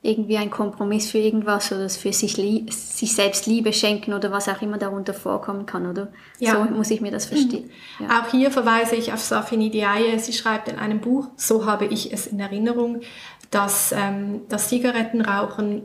Irgendwie 0.04 0.38
ein 0.38 0.50
Kompromiss 0.50 1.12
für 1.12 1.20
irgendwas 1.20 1.72
oder 1.72 1.88
für 1.88 2.12
sich, 2.12 2.36
sich 2.36 3.16
selbst 3.16 3.46
Liebe 3.46 3.72
schenken 3.72 4.14
oder 4.14 4.32
was 4.32 4.50
auch 4.50 4.62
immer 4.62 4.80
darunter 4.80 5.14
vorkommen 5.14 5.68
kann, 5.68 5.86
oder? 5.86 6.12
Ja. 6.40 6.54
So 6.54 6.74
muss 6.74 6.90
ich 6.90 7.02
mir 7.02 7.12
das 7.12 7.26
verstehen. 7.26 7.70
Ja. 8.00 8.22
Auch 8.22 8.32
hier 8.32 8.50
verweise 8.50 8.96
ich 8.96 9.14
auf 9.14 9.20
Safini 9.20 9.70
Diaye. 9.70 10.18
Sie 10.18 10.34
schreibt 10.34 10.70
in 10.70 10.80
einem 10.80 11.02
Buch, 11.02 11.28
so 11.36 11.68
habe 11.68 11.86
ich 11.86 12.12
es 12.12 12.26
in 12.26 12.40
Erinnerung, 12.40 13.02
dass 13.52 13.92
ähm, 13.92 14.42
das 14.50 14.70
Zigarettenrauchen 14.70 15.84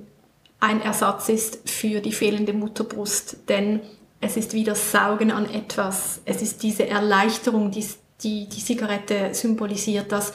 ein 0.61 0.81
Ersatz 0.81 1.29
ist 1.29 1.69
für 1.69 2.01
die 2.01 2.13
fehlende 2.13 2.55
Mutterbrust. 2.55 3.49
Denn 3.51 3.81
es 4.23 4.39
ist 4.39 4.55
wie 4.55 4.65
das 4.65 4.93
Saugen 4.93 5.31
an 5.31 5.51
etwas. 5.51 6.23
Es 6.25 6.41
ist 6.41 6.63
diese 6.63 6.89
Erleichterung, 6.89 7.71
die 7.71 7.85
die, 8.23 8.49
die 8.49 8.65
Zigarette 8.65 9.35
symbolisiert, 9.35 10.11
das 10.13 10.33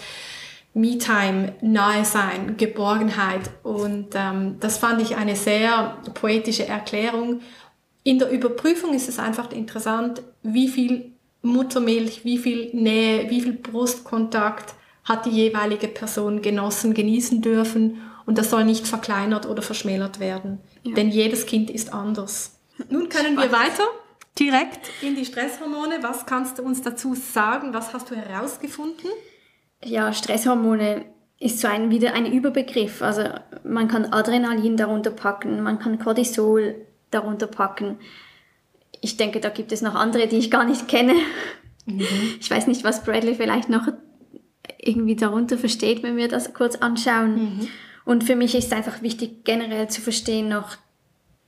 Me-Time, 0.73 1.55
Nahe 1.61 2.05
sein, 2.05 2.55
Geborgenheit. 2.57 3.49
Und 3.63 4.09
ähm, 4.15 4.57
das 4.59 4.77
fand 4.77 5.01
ich 5.01 5.15
eine 5.15 5.35
sehr 5.35 5.97
poetische 6.13 6.67
Erklärung. 6.67 7.41
In 8.03 8.19
der 8.19 8.31
Überprüfung 8.31 8.93
ist 8.93 9.09
es 9.09 9.19
einfach 9.19 9.51
interessant, 9.51 10.21
wie 10.43 10.67
viel 10.67 11.11
Muttermilch, 11.41 12.23
wie 12.23 12.37
viel 12.37 12.69
Nähe, 12.73 13.29
wie 13.29 13.41
viel 13.41 13.53
Brustkontakt 13.53 14.75
hat 15.03 15.25
die 15.25 15.31
jeweilige 15.31 15.87
Person 15.87 16.41
genossen, 16.41 16.93
genießen 16.93 17.41
dürfen. 17.41 18.01
Und 18.25 18.37
das 18.37 18.49
soll 18.49 18.63
nicht 18.63 18.87
verkleinert 18.87 19.47
oder 19.47 19.61
verschmälert 19.61 20.19
werden. 20.19 20.59
Denn 20.85 21.09
jedes 21.09 21.45
Kind 21.45 21.69
ist 21.69 21.91
anders. 21.93 22.59
Nun 22.89 23.09
können 23.09 23.35
wir 23.35 23.51
weiter 23.51 23.83
direkt 24.39 24.89
in 25.01 25.15
die 25.15 25.25
Stresshormone. 25.25 26.01
Was 26.01 26.25
kannst 26.25 26.59
du 26.59 26.63
uns 26.63 26.81
dazu 26.81 27.15
sagen? 27.15 27.73
Was 27.73 27.93
hast 27.93 28.09
du 28.09 28.15
herausgefunden? 28.15 29.09
Ja, 29.83 30.13
Stresshormone 30.13 31.05
ist 31.39 31.59
so 31.59 31.67
ein, 31.67 31.89
wieder 31.89 32.13
ein 32.13 32.31
Überbegriff. 32.31 33.01
Also 33.01 33.23
man 33.63 33.87
kann 33.87 34.13
Adrenalin 34.13 34.77
darunter 34.77 35.11
packen, 35.11 35.63
man 35.63 35.79
kann 35.79 35.99
Cortisol 35.99 36.75
darunter 37.09 37.47
packen. 37.47 37.97
Ich 39.01 39.17
denke, 39.17 39.39
da 39.39 39.49
gibt 39.49 39.71
es 39.71 39.81
noch 39.81 39.95
andere, 39.95 40.27
die 40.27 40.37
ich 40.37 40.51
gar 40.51 40.63
nicht 40.63 40.87
kenne. 40.87 41.15
Ich 42.39 42.49
weiß 42.49 42.67
nicht, 42.67 42.83
was 42.83 43.03
Bradley 43.03 43.33
vielleicht 43.33 43.69
noch 43.69 43.87
irgendwie 44.77 45.15
darunter 45.15 45.57
versteht, 45.57 46.03
wenn 46.03 46.15
wir 46.15 46.27
das 46.27 46.53
kurz 46.53 46.75
anschauen. 46.75 47.67
Und 48.05 48.23
für 48.23 48.35
mich 48.35 48.53
ist 48.55 48.71
einfach 48.71 49.01
wichtig, 49.01 49.43
generell 49.43 49.87
zu 49.87 50.01
verstehen 50.01 50.47
noch, 50.47 50.77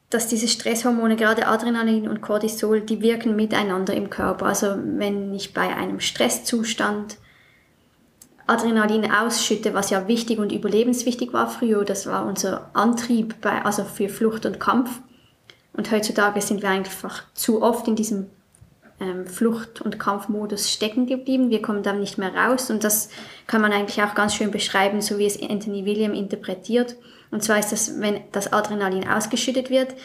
dass 0.10 0.28
diese 0.28 0.48
Stresshormone, 0.48 1.16
gerade 1.16 1.48
Adrenalin 1.48 2.08
und 2.08 2.22
Cortisol, 2.22 2.82
die 2.82 3.02
wirken 3.02 3.36
miteinander 3.36 3.94
im 3.94 4.10
Körper. 4.10 4.48
Also 4.48 4.75
wenn 4.78 5.34
ich 5.34 5.54
bei 5.54 5.75
einem 5.75 6.00
Stresszustand 6.00 7.18
Adrenalin 8.46 9.10
ausschütte, 9.10 9.74
was 9.74 9.90
ja 9.90 10.08
wichtig 10.08 10.40
und 10.40 10.52
überlebenswichtig 10.52 11.34
war 11.34 11.50
früher, 11.50 11.86
das 11.86 12.08
war 12.08 12.26
unser 12.26 12.70
Antrieb 12.74 13.40
bei, 13.42 13.64
also 13.64 13.84
für 13.84 14.10
Flucht 14.10 14.46
und 14.46 14.60
Kampf. 14.60 15.02
Und 15.74 15.92
heutzutage 15.92 16.42
sind 16.42 16.62
wir 16.62 16.70
einfach 16.70 17.24
zu 17.34 17.62
oft 17.62 17.88
in 17.88 17.96
diesem 17.96 18.28
ähm, 19.00 19.26
Flucht- 19.26 19.82
und 19.82 19.98
Kampfmodus 19.98 20.72
stecken 20.72 21.08
geblieben. 21.08 21.50
Wir 21.50 21.62
kommen 21.62 21.84
da 21.84 21.94
nicht 21.94 22.18
mehr 22.18 22.34
raus 22.36 22.70
und 22.70 22.84
das 22.84 23.10
kann 23.48 23.62
man 23.62 23.72
eigentlich 23.72 24.04
auch 24.04 24.14
ganz 24.14 24.36
schön 24.36 24.52
beschreiben, 24.52 25.02
so 25.02 25.18
wie 25.18 25.26
es 25.26 25.42
Anthony 25.42 25.86
William 25.86 26.14
interpretiert. 26.14 26.96
Und 27.32 27.44
zwar 27.44 27.60
ist 27.60 27.72
das, 27.72 28.00
wenn 28.00 28.22
das 28.32 28.54
Adrenalin 28.54 29.08
ausgeschüttet 29.08 29.70
wird, 29.70 29.96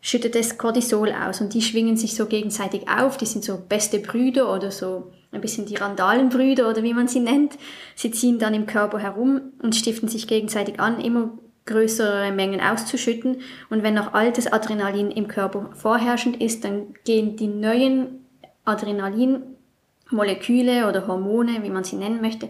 schüttet 0.00 0.36
es 0.36 0.56
Cortisol 0.56 1.12
aus 1.12 1.40
und 1.40 1.52
die 1.52 1.62
schwingen 1.62 1.96
sich 1.96 2.14
so 2.14 2.26
gegenseitig 2.26 2.88
auf. 2.88 3.16
Die 3.16 3.26
sind 3.26 3.44
so 3.44 3.58
beste 3.58 3.98
Brüder 3.98 4.54
oder 4.54 4.70
so 4.70 5.12
ein 5.32 5.40
bisschen 5.40 5.66
die 5.66 5.74
Randalenbrüder 5.76 6.70
oder 6.70 6.82
wie 6.82 6.94
man 6.94 7.08
sie 7.08 7.20
nennt. 7.20 7.58
Sie 7.94 8.10
ziehen 8.10 8.38
dann 8.38 8.54
im 8.54 8.66
Körper 8.66 8.98
herum 8.98 9.40
und 9.62 9.76
stiften 9.76 10.08
sich 10.08 10.26
gegenseitig 10.26 10.80
an, 10.80 11.00
immer 11.00 11.30
größere 11.66 12.32
Mengen 12.32 12.60
auszuschütten. 12.60 13.40
Und 13.70 13.82
wenn 13.82 13.94
noch 13.94 14.14
altes 14.14 14.50
Adrenalin 14.50 15.10
im 15.10 15.28
Körper 15.28 15.70
vorherrschend 15.74 16.40
ist, 16.40 16.64
dann 16.64 16.94
gehen 17.04 17.36
die 17.36 17.46
neuen 17.46 18.24
Adrenalinmoleküle 18.64 20.88
oder 20.88 21.06
Hormone, 21.06 21.62
wie 21.62 21.70
man 21.70 21.84
sie 21.84 21.96
nennen 21.96 22.20
möchte, 22.20 22.48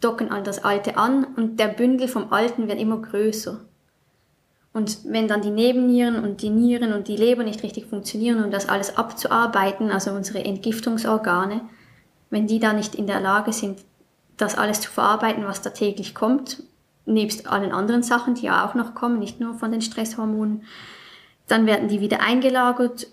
docken 0.00 0.30
an 0.30 0.44
das 0.44 0.64
alte 0.64 0.96
an 0.96 1.24
und 1.36 1.58
der 1.58 1.68
Bündel 1.68 2.08
vom 2.08 2.32
alten 2.32 2.68
wird 2.68 2.78
immer 2.78 2.98
größer. 2.98 3.60
Und 4.72 4.98
wenn 5.06 5.28
dann 5.28 5.42
die 5.42 5.50
Nebennieren 5.50 6.22
und 6.22 6.42
die 6.42 6.50
Nieren 6.50 6.92
und 6.92 7.08
die 7.08 7.16
Leber 7.16 7.42
nicht 7.42 7.62
richtig 7.62 7.86
funktionieren, 7.86 8.44
um 8.44 8.50
das 8.50 8.68
alles 8.68 8.96
abzuarbeiten, 8.96 9.90
also 9.90 10.12
unsere 10.12 10.44
Entgiftungsorgane, 10.44 11.62
wenn 12.30 12.46
die 12.46 12.58
da 12.58 12.72
nicht 12.72 12.94
in 12.94 13.06
der 13.06 13.20
Lage 13.20 13.52
sind, 13.52 13.80
das 14.36 14.56
alles 14.56 14.80
zu 14.80 14.90
verarbeiten, 14.90 15.46
was 15.46 15.62
da 15.62 15.70
täglich 15.70 16.14
kommt, 16.14 16.62
nebst 17.06 17.46
allen 17.46 17.72
anderen 17.72 18.02
Sachen, 18.02 18.34
die 18.34 18.46
ja 18.46 18.66
auch 18.66 18.74
noch 18.74 18.94
kommen, 18.94 19.18
nicht 19.18 19.40
nur 19.40 19.54
von 19.54 19.72
den 19.72 19.82
Stresshormonen, 19.82 20.64
dann 21.46 21.66
werden 21.66 21.88
die 21.88 22.00
wieder 22.00 22.20
eingelagert. 22.20 23.08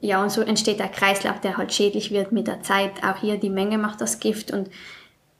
Ja, 0.00 0.22
und 0.22 0.30
so 0.30 0.42
entsteht 0.42 0.78
der 0.78 0.88
Kreislauf, 0.88 1.40
der 1.40 1.56
halt 1.56 1.72
schädlich 1.72 2.10
wird 2.10 2.32
mit 2.32 2.46
der 2.46 2.62
Zeit. 2.62 3.02
Auch 3.04 3.16
hier 3.16 3.36
die 3.36 3.50
Menge 3.50 3.78
macht 3.78 4.00
das 4.00 4.20
Gift 4.20 4.52
und 4.52 4.68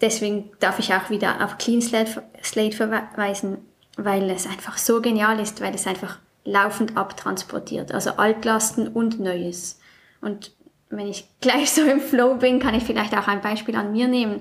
deswegen 0.00 0.50
darf 0.60 0.78
ich 0.78 0.94
auch 0.94 1.10
wieder 1.10 1.44
auf 1.44 1.58
Clean 1.58 1.82
Slate, 1.82 2.72
verweisen, 2.72 3.58
weil 3.96 4.30
es 4.30 4.46
einfach 4.46 4.78
so 4.78 5.00
genial 5.00 5.38
ist, 5.40 5.60
weil 5.60 5.74
es 5.74 5.86
einfach 5.86 6.18
laufend 6.44 6.96
abtransportiert. 6.96 7.92
Also 7.92 8.10
Altlasten 8.12 8.88
und 8.88 9.20
Neues. 9.20 9.80
Und 10.20 10.52
wenn 10.90 11.06
ich 11.06 11.28
gleich 11.40 11.70
so 11.70 11.82
im 11.82 12.00
Flow 12.00 12.34
bin, 12.36 12.60
kann 12.60 12.74
ich 12.74 12.84
vielleicht 12.84 13.16
auch 13.16 13.28
ein 13.28 13.40
Beispiel 13.40 13.76
an 13.76 13.92
mir 13.92 14.08
nehmen. 14.08 14.40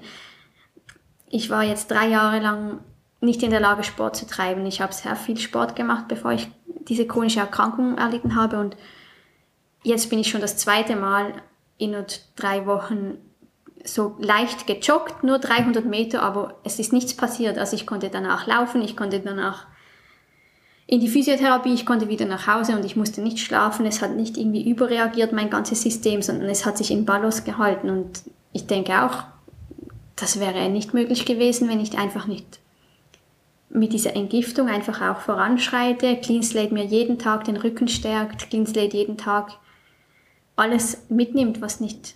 Ich 1.29 1.49
war 1.49 1.63
jetzt 1.63 1.91
drei 1.91 2.07
Jahre 2.07 2.39
lang 2.39 2.79
nicht 3.19 3.43
in 3.43 3.49
der 3.51 3.59
Lage, 3.59 3.83
Sport 3.83 4.15
zu 4.15 4.27
treiben. 4.27 4.65
Ich 4.65 4.81
habe 4.81 4.93
sehr 4.93 5.15
viel 5.15 5.37
Sport 5.37 5.75
gemacht, 5.75 6.07
bevor 6.07 6.31
ich 6.31 6.49
diese 6.87 7.07
chronische 7.07 7.39
Erkrankung 7.39 7.97
erlitten 7.97 8.35
habe. 8.35 8.59
Und 8.59 8.77
jetzt 9.83 10.09
bin 10.09 10.19
ich 10.19 10.29
schon 10.29 10.41
das 10.41 10.57
zweite 10.57 10.95
Mal 10.95 11.33
in 11.77 11.95
und 11.95 12.21
drei 12.35 12.65
Wochen 12.65 13.17
so 13.83 14.15
leicht 14.19 14.67
gejoggt, 14.67 15.23
nur 15.23 15.39
300 15.39 15.85
Meter, 15.85 16.21
aber 16.21 16.55
es 16.63 16.79
ist 16.79 16.93
nichts 16.93 17.15
passiert. 17.15 17.57
Also 17.57 17.75
ich 17.75 17.87
konnte 17.87 18.09
danach 18.09 18.47
laufen, 18.47 18.81
ich 18.81 18.97
konnte 18.97 19.19
danach 19.19 19.67
in 20.87 21.01
die 21.01 21.09
Physiotherapie, 21.09 21.73
ich 21.73 21.85
konnte 21.85 22.07
wieder 22.07 22.25
nach 22.25 22.47
Hause 22.47 22.77
und 22.77 22.85
ich 22.85 22.95
musste 22.95 23.21
nicht 23.21 23.39
schlafen. 23.39 23.85
Es 23.85 24.01
hat 24.01 24.15
nicht 24.15 24.37
irgendwie 24.37 24.67
überreagiert, 24.67 25.33
mein 25.33 25.49
ganzes 25.49 25.81
System, 25.81 26.21
sondern 26.21 26.49
es 26.49 26.65
hat 26.65 26.77
sich 26.77 26.91
in 26.91 27.05
Balance 27.05 27.43
gehalten. 27.43 27.89
Und 27.89 28.23
ich 28.53 28.67
denke 28.67 29.03
auch, 29.03 29.23
das 30.15 30.39
wäre 30.39 30.69
nicht 30.69 30.93
möglich 30.93 31.25
gewesen, 31.25 31.67
wenn 31.67 31.81
ich 31.81 31.97
einfach 31.97 32.25
nicht 32.25 32.59
mit 33.69 33.91
dieser 33.91 34.15
Entgiftung 34.15 34.69
einfach 34.69 35.01
auch 35.01 35.19
voranschreite. 35.19 36.15
Clean 36.15 36.41
Slate 36.41 36.73
mir 36.73 36.85
jeden 36.85 37.19
Tag 37.19 37.43
den 37.43 37.57
Rücken 37.57 37.89
stärkt, 37.89 38.49
Clean 38.49 38.65
Slate 38.65 38.95
jeden 38.95 39.17
Tag 39.17 39.51
alles 40.55 41.03
mitnimmt, 41.09 41.61
was 41.61 41.81
nicht 41.81 42.15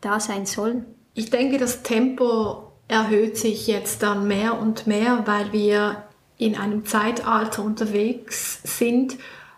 da 0.00 0.20
sein 0.20 0.46
soll. 0.46 0.84
Ich 1.12 1.28
denke, 1.28 1.58
das 1.58 1.82
Tempo 1.82 2.72
erhöht 2.88 3.36
sich 3.36 3.66
jetzt 3.66 4.02
dann 4.02 4.26
mehr 4.26 4.58
und 4.58 4.86
mehr, 4.86 5.22
weil 5.26 5.52
wir 5.52 6.05
in 6.38 6.56
einem 6.56 6.84
Zeitalter 6.84 7.62
unterwegs 7.64 8.60
sind, 8.64 9.16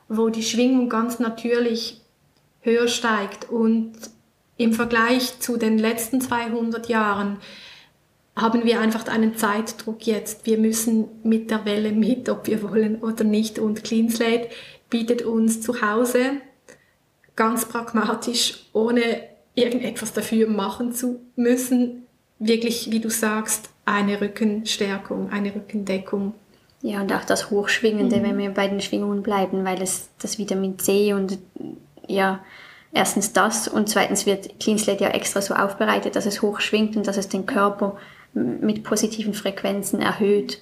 wo 0.08 0.28
die 0.28 0.42
Schwingung 0.42 0.88
ganz 0.88 1.18
natürlich 1.18 2.00
höher 2.60 2.88
steigt. 2.88 3.50
Und 3.50 3.92
im 4.56 4.72
Vergleich 4.72 5.40
zu 5.40 5.56
den 5.56 5.78
letzten 5.78 6.20
200 6.20 6.88
Jahren 6.88 7.38
haben 8.36 8.64
wir 8.64 8.80
einfach 8.80 9.06
einen 9.08 9.36
Zeitdruck 9.36 10.06
jetzt. 10.06 10.46
Wir 10.46 10.58
müssen 10.58 11.08
mit 11.24 11.50
der 11.50 11.64
Welle 11.64 11.92
mit, 11.92 12.28
ob 12.28 12.46
wir 12.46 12.62
wollen 12.62 12.96
oder 12.96 13.24
nicht. 13.24 13.58
Und 13.58 13.82
Clean 13.82 14.08
Slate 14.08 14.48
bietet 14.90 15.22
uns 15.22 15.60
zu 15.60 15.82
Hause 15.82 16.40
ganz 17.34 17.66
pragmatisch, 17.66 18.66
ohne 18.72 19.02
irgendetwas 19.54 20.12
dafür 20.12 20.48
machen 20.48 20.92
zu 20.92 21.20
müssen, 21.36 22.06
wirklich, 22.38 22.90
wie 22.90 23.00
du 23.00 23.10
sagst, 23.10 23.70
eine 23.84 24.20
Rückenstärkung, 24.20 25.30
eine 25.30 25.54
Rückendeckung. 25.54 26.34
Ja, 26.80 27.00
und 27.00 27.12
auch 27.12 27.24
das 27.24 27.50
Hochschwingende, 27.50 28.18
mhm. 28.18 28.22
wenn 28.22 28.38
wir 28.38 28.50
bei 28.50 28.68
den 28.68 28.80
Schwingungen 28.80 29.22
bleiben, 29.22 29.64
weil 29.64 29.82
es 29.82 30.08
das 30.20 30.38
Vitamin 30.38 30.78
C 30.78 31.12
und 31.12 31.38
ja, 32.06 32.40
erstens 32.92 33.32
das 33.32 33.68
und 33.68 33.88
zweitens 33.88 34.26
wird 34.26 34.60
Clean 34.60 34.78
Slate 34.78 35.04
ja 35.04 35.10
extra 35.10 35.42
so 35.42 35.54
aufbereitet, 35.54 36.16
dass 36.16 36.26
es 36.26 36.40
hochschwingt 36.40 36.96
und 36.96 37.06
dass 37.06 37.16
es 37.16 37.28
den 37.28 37.46
Körper 37.46 37.96
mit 38.32 38.84
positiven 38.84 39.34
Frequenzen 39.34 40.00
erhöht. 40.00 40.60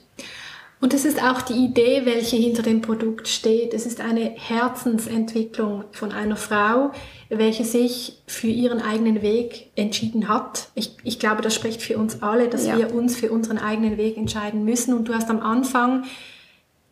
Und 0.78 0.92
das 0.92 1.04
ist 1.04 1.23
auch 1.23 1.40
die 1.40 1.54
Idee, 1.54 2.02
welche 2.04 2.37
hinter 2.37 2.62
dem 2.62 2.83
Produkt 2.83 3.28
steht. 3.28 3.73
Es 3.73 3.87
ist 3.87 4.00
eine 4.00 4.35
Herzensentwicklung 4.37 5.85
von 5.92 6.12
einer 6.12 6.37
Frau, 6.37 6.92
welche 7.30 7.64
sich 7.64 8.23
für 8.26 8.49
ihren 8.49 8.83
eigenen 8.83 9.23
Weg 9.23 9.71
entschieden 9.75 10.28
hat. 10.28 10.68
Ich, 10.75 10.97
ich 11.02 11.18
glaube, 11.18 11.40
das 11.40 11.54
spricht 11.54 11.80
für 11.80 11.97
uns 11.97 12.23
alle, 12.23 12.49
dass 12.49 12.66
ja. 12.66 12.76
wir 12.76 12.95
uns 12.95 13.16
für 13.16 13.30
unseren 13.33 13.59
eigenen 13.59 13.97
Weg 13.97 14.18
entscheiden 14.18 14.64
müssen. 14.64 14.92
Und 14.92 15.09
du 15.09 15.14
hast 15.14 15.30
am 15.30 15.40
Anfang 15.40 16.04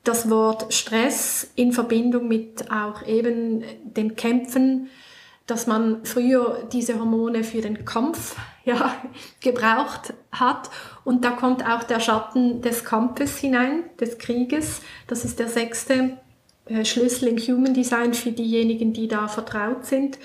das 0.02 0.30
Wort 0.30 0.72
Stress 0.72 1.50
in 1.54 1.72
Verbindung 1.72 2.26
mit 2.26 2.70
auch 2.70 3.06
eben 3.06 3.64
den 3.84 4.16
Kämpfen 4.16 4.88
dass 5.46 5.66
man 5.66 6.04
früher 6.04 6.66
diese 6.72 6.98
Hormone 6.98 7.44
für 7.44 7.60
den 7.60 7.84
Kampf 7.84 8.36
ja, 8.66 8.96
gebraucht 9.40 10.14
hat. 10.32 10.70
Und 11.04 11.24
da 11.24 11.30
kommt 11.30 11.66
auch 11.68 11.84
der 11.84 12.00
Schatten 12.00 12.62
des 12.62 12.84
Kampfes 12.84 13.38
hinein, 13.38 13.84
des 14.00 14.18
Krieges. 14.18 14.80
Das 15.06 15.24
ist 15.24 15.38
der 15.38 15.48
sechste 15.48 16.18
äh, 16.66 16.84
Schlüssel 16.84 17.28
im 17.28 17.38
Human 17.38 17.74
Design 17.74 18.14
für 18.14 18.32
diejenigen, 18.32 18.92
die 18.92 19.08
da 19.08 19.28
vertraut 19.28 19.84
sind. 19.84 20.18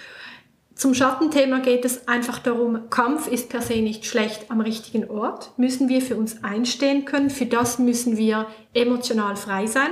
Zum 0.74 0.94
Schattenthema 0.94 1.60
geht 1.60 1.84
es 1.84 2.08
einfach 2.08 2.40
darum, 2.40 2.90
Kampf 2.90 3.28
ist 3.28 3.50
per 3.50 3.62
se 3.62 3.82
nicht 3.82 4.06
schlecht 4.06 4.50
am 4.50 4.62
richtigen 4.62 5.10
Ort, 5.10 5.52
müssen 5.58 5.90
wir 5.90 6.02
für 6.02 6.16
uns 6.16 6.42
einstehen 6.42 7.04
können, 7.04 7.30
für 7.30 7.46
das 7.46 7.80
müssen 7.80 8.16
wir 8.16 8.48
emotional 8.74 9.36
frei 9.36 9.68
sein. 9.68 9.90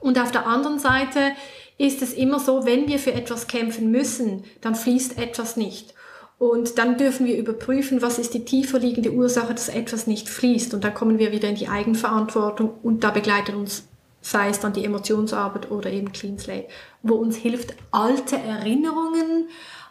Und 0.00 0.18
auf 0.18 0.32
der 0.32 0.48
anderen 0.48 0.80
Seite 0.80 1.30
ist 1.78 2.02
es 2.02 2.12
immer 2.12 2.40
so, 2.40 2.66
wenn 2.66 2.88
wir 2.88 2.98
für 2.98 3.12
etwas 3.12 3.46
kämpfen 3.46 3.92
müssen, 3.92 4.42
dann 4.60 4.74
fließt 4.74 5.16
etwas 5.16 5.56
nicht. 5.56 5.94
Und 6.38 6.78
dann 6.78 6.98
dürfen 6.98 7.26
wir 7.26 7.38
überprüfen, 7.38 8.02
was 8.02 8.18
ist 8.18 8.34
die 8.34 8.44
tiefer 8.44 8.78
liegende 8.78 9.12
Ursache, 9.12 9.54
dass 9.54 9.68
etwas 9.68 10.06
nicht 10.06 10.28
fließt. 10.28 10.74
Und 10.74 10.84
da 10.84 10.90
kommen 10.90 11.18
wir 11.18 11.32
wieder 11.32 11.48
in 11.48 11.54
die 11.54 11.68
Eigenverantwortung 11.68 12.74
und 12.82 13.04
da 13.04 13.10
begleitet 13.10 13.54
uns, 13.54 13.86
sei 14.20 14.48
es 14.48 14.60
dann 14.60 14.72
die 14.72 14.84
Emotionsarbeit 14.84 15.70
oder 15.70 15.90
eben 15.90 16.12
Clean 16.12 16.38
Slate, 16.38 16.68
wo 17.02 17.14
uns 17.14 17.36
hilft, 17.36 17.74
alte 17.92 18.36
Erinnerungen, 18.36 19.48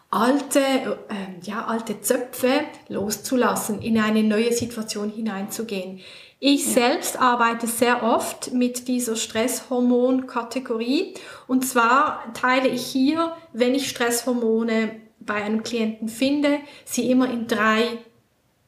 alte, 0.10 0.60
äh, 0.60 1.44
ja, 1.44 1.66
alte 1.66 2.02
Zöpfe 2.02 2.62
loszulassen, 2.88 3.82
in 3.82 3.98
eine 3.98 4.24
neue 4.24 4.52
Situation 4.52 5.10
hineinzugehen. 5.10 6.02
Ich 6.40 6.66
ja. 6.68 6.74
selbst 6.74 7.20
arbeite 7.20 7.68
sehr 7.68 8.04
oft 8.04 8.52
mit 8.52 8.90
dieser 8.90 9.16
Stresshormon-Kategorie. 9.16 11.14
Und 11.48 11.66
zwar 11.66 12.22
teile 12.34 12.68
ich 12.68 12.86
hier, 12.86 13.34
wenn 13.54 13.74
ich 13.74 13.90
Stresshormone 13.90 15.03
bei 15.26 15.36
einem 15.36 15.64
Klienten 15.64 16.08
finde, 16.08 16.60
sie 16.86 17.10
immer 17.10 17.30
in 17.30 17.48
drei 17.48 18.00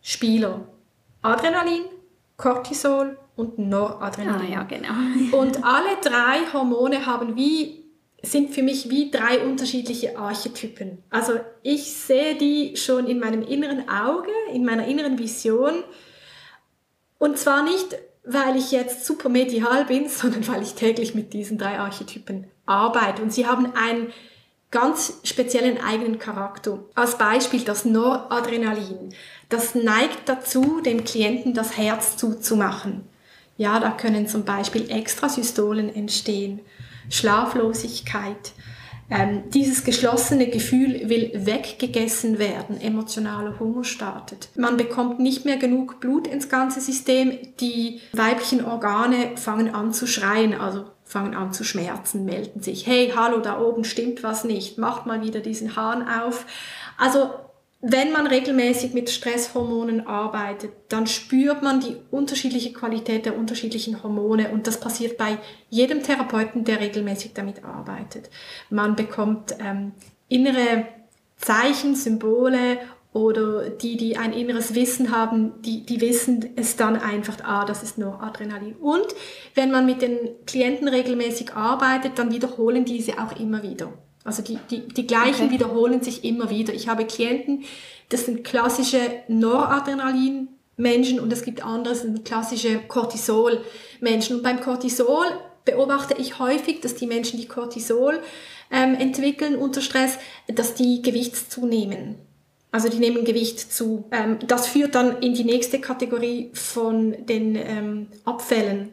Spieler. 0.02 0.68
Adrenalin, 1.22 1.84
Cortisol 2.38 3.18
und 3.36 3.58
Noradrenalin. 3.58 4.48
Ah, 4.48 4.54
ja, 4.54 4.64
genau. 4.64 4.94
und 5.38 5.64
alle 5.64 5.98
drei 6.02 6.52
Hormone 6.54 7.06
haben 7.06 7.36
wie 7.36 7.84
sind 8.22 8.52
für 8.52 8.64
mich 8.64 8.90
wie 8.90 9.12
drei 9.12 9.46
unterschiedliche 9.46 10.18
Archetypen. 10.18 11.04
Also 11.12 11.34
ich 11.62 11.94
sehe 11.94 12.36
die 12.36 12.76
schon 12.76 13.06
in 13.06 13.20
meinem 13.20 13.44
inneren 13.44 13.88
Auge, 13.88 14.32
in 14.52 14.66
meiner 14.66 14.88
inneren 14.88 15.20
Vision 15.20 15.84
und 17.18 17.38
zwar 17.38 17.64
nicht, 17.64 17.98
weil 18.24 18.56
ich 18.56 18.72
jetzt 18.72 19.06
super 19.06 19.30
medial 19.30 19.86
bin, 19.86 20.10
sondern 20.10 20.48
weil 20.48 20.62
ich 20.62 20.74
täglich 20.74 21.16
mit 21.16 21.34
diesen 21.34 21.58
drei 21.58 21.80
Archetypen 21.80 22.48
arbeite. 22.66 23.22
Und 23.22 23.34
sie 23.34 23.48
haben 23.48 23.74
einen 23.76 24.12
ganz 24.76 25.22
speziellen 25.24 25.78
eigenen 25.78 26.20
Charakter. 26.20 26.84
Als 26.96 27.18
Beispiel 27.18 27.62
das 27.62 27.86
Noradrenalin. 27.86 29.14
Das 29.48 29.74
neigt 29.74 30.28
dazu, 30.28 30.82
dem 30.82 31.06
Klienten 31.06 31.54
das 31.54 31.78
Herz 31.78 32.18
zuzumachen. 32.18 33.06
Ja, 33.56 33.80
da 33.80 33.92
können 33.92 34.28
zum 34.28 34.44
Beispiel 34.44 34.92
Extrasystolen 34.92 35.96
entstehen, 35.96 36.60
Schlaflosigkeit, 37.10 38.52
ähm, 39.10 39.44
dieses 39.54 39.86
geschlossene 39.86 40.48
Gefühl 40.48 41.08
will 41.08 41.32
weggegessen 41.34 42.38
werden, 42.38 42.82
emotionaler 42.82 43.58
Hunger 43.60 43.86
startet. 43.86 44.50
Man 44.58 44.76
bekommt 44.76 45.20
nicht 45.20 45.46
mehr 45.46 45.58
genug 45.58 46.02
Blut 46.02 46.28
ins 46.28 46.50
ganze 46.50 46.82
System, 46.82 47.38
die 47.62 48.02
weiblichen 48.12 48.66
Organe 48.66 49.38
fangen 49.38 49.74
an 49.74 49.94
zu 49.94 50.06
schreien, 50.06 50.60
also 50.60 50.86
fangen 51.06 51.36
an 51.36 51.54
zu 51.54 51.64
schmerzen, 51.64 52.26
melden 52.26 52.62
sich, 52.62 52.86
hey, 52.86 53.14
hallo, 53.16 53.40
da 53.40 53.62
oben 53.62 53.86
stimmt 53.86 54.24
was 54.24 54.44
nicht, 54.44 54.78
macht 54.78 55.06
mal 55.06 55.24
wieder 55.24 55.40
diesen 55.40 55.76
Hahn 55.76 56.08
auf. 56.08 56.46
Also 56.98 57.30
wenn 57.88 58.12
man 58.12 58.26
regelmäßig 58.26 58.94
mit 58.94 59.12
Stresshormonen 59.12 60.08
arbeitet, 60.08 60.72
dann 60.90 61.06
spürt 61.06 61.62
man 61.62 61.82
die 61.82 61.96
unterschiedliche 62.10 62.74
Qualität 62.74 63.28
der 63.28 63.38
unterschiedlichen 63.38 64.02
Hormone 64.02 64.50
und 64.50 64.66
das 64.66 64.80
passiert 64.80 65.18
bei 65.18 65.38
jedem 65.70 66.02
Therapeuten, 66.02 66.64
der 66.64 66.80
regelmäßig 66.80 67.34
damit 67.36 67.64
arbeitet. 67.64 68.32
Man 68.72 68.96
bekommt 68.96 69.56
ähm, 69.60 69.92
innere 70.30 70.88
Zeichen, 71.38 71.96
Symbole 71.96 72.80
oder 73.16 73.70
die, 73.70 73.96
die 73.96 74.18
ein 74.18 74.34
inneres 74.34 74.76
Wissen 74.76 75.10
haben, 75.16 75.54
die, 75.62 75.86
die 75.86 76.02
wissen 76.02 76.50
es 76.58 76.76
dann 76.76 76.98
einfach, 76.98 77.38
ah, 77.46 77.64
das 77.64 77.82
ist 77.82 77.98
nur 77.98 78.22
Adrenalin. 78.22 78.76
Und 78.76 79.08
wenn 79.54 79.72
man 79.72 79.86
mit 79.86 80.02
den 80.02 80.18
Klienten 80.46 80.90
regelmäßig 80.90 81.54
arbeitet, 81.54 82.20
dann 82.20 82.34
wiederholen 82.34 82.84
diese 82.84 83.14
auch 83.14 83.40
immer 83.40 83.64
wieder. 83.64 83.94
Also 84.26 84.44
die, 84.44 84.60
die, 84.70 84.90
die 84.90 85.08
gleichen 85.08 85.46
okay. 85.46 85.54
wiederholen 85.54 86.04
sich 86.04 86.26
immer 86.26 86.50
wieder. 86.50 86.74
Ich 86.74 86.90
habe 86.90 87.06
Klienten, 87.06 87.64
das 88.10 88.26
sind 88.26 88.44
klassische 88.44 89.00
Noradrenalin-Menschen 89.30 91.22
und 91.22 91.32
es 91.32 91.44
gibt 91.44 91.64
andere, 91.64 91.94
das 91.94 92.02
sind 92.02 92.26
klassische 92.26 92.80
Cortisol-Menschen. 92.80 94.36
Und 94.36 94.44
beim 94.44 94.60
Cortisol 94.60 95.26
beobachte 95.64 96.16
ich 96.18 96.38
häufig, 96.38 96.82
dass 96.82 96.96
die 96.96 97.08
Menschen, 97.08 97.40
die 97.40 97.48
Cortisol 97.48 98.20
ähm, 98.72 98.96
entwickeln 98.96 99.56
unter 99.56 99.80
Stress, 99.80 100.18
dass 100.48 100.74
die 100.74 101.02
Gewicht 101.02 101.50
zunehmen. 101.50 102.18
Also 102.76 102.90
die 102.90 102.98
nehmen 102.98 103.24
Gewicht 103.24 103.72
zu. 103.72 104.04
Ähm, 104.12 104.38
das 104.46 104.68
führt 104.68 104.96
dann 104.96 105.20
in 105.20 105.34
die 105.34 105.46
nächste 105.46 105.80
Kategorie 105.80 106.50
von 106.54 107.16
den 107.26 107.56
ähm, 107.56 108.08
Abfällen 108.26 108.90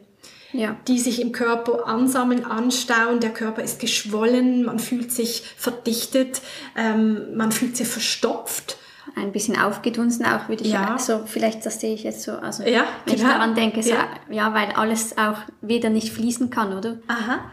ja. 0.53 0.77
die 0.87 0.99
sich 0.99 1.21
im 1.21 1.33
Körper 1.33 1.85
ansammeln, 1.85 2.45
anstauen. 2.45 3.19
Der 3.19 3.31
Körper 3.31 3.61
ist 3.61 3.81
geschwollen, 3.81 4.63
man 4.63 4.79
fühlt 4.79 5.11
sich 5.11 5.43
verdichtet, 5.57 6.41
ähm, 6.77 7.35
man 7.35 7.51
fühlt 7.51 7.75
sich 7.75 7.89
verstopft. 7.89 8.77
Ein 9.15 9.33
bisschen 9.33 9.59
aufgedunsen 9.59 10.25
auch, 10.25 10.47
würde 10.47 10.63
ich 10.63 10.71
ja. 10.71 10.97
so, 10.97 11.23
vielleicht 11.25 11.65
das 11.65 11.81
sehe 11.81 11.93
ich 11.93 12.03
jetzt 12.03 12.23
so, 12.23 12.31
also 12.33 12.63
ja, 12.63 12.85
wenn 13.05 13.15
genau. 13.15 13.27
ich 13.27 13.33
daran 13.33 13.53
denke, 13.53 13.83
so, 13.83 13.89
ja. 13.89 14.07
ja, 14.29 14.53
weil 14.53 14.71
alles 14.75 15.17
auch 15.17 15.39
wieder 15.59 15.89
nicht 15.89 16.13
fließen 16.13 16.49
kann, 16.49 16.77
oder? 16.77 16.99
Aha. 17.07 17.51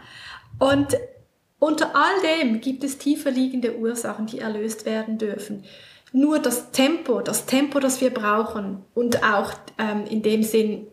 Und 0.59 0.95
unter 1.59 1.93
all 1.93 2.39
dem 2.39 2.61
gibt 2.61 2.85
es 2.85 2.99
tiefer 2.99 3.31
liegende 3.31 3.77
Ursachen, 3.77 4.27
die 4.27 4.39
erlöst 4.39 4.85
werden 4.85 5.17
dürfen. 5.17 5.65
Nur 6.13 6.39
das 6.39 6.71
Tempo, 6.71 7.21
das 7.21 7.45
Tempo, 7.45 7.79
das 7.79 8.01
wir 8.01 8.09
brauchen 8.09 8.83
und 8.93 9.23
auch 9.23 9.53
ähm, 9.77 10.03
in 10.09 10.21
dem 10.21 10.43
Sinn, 10.43 10.87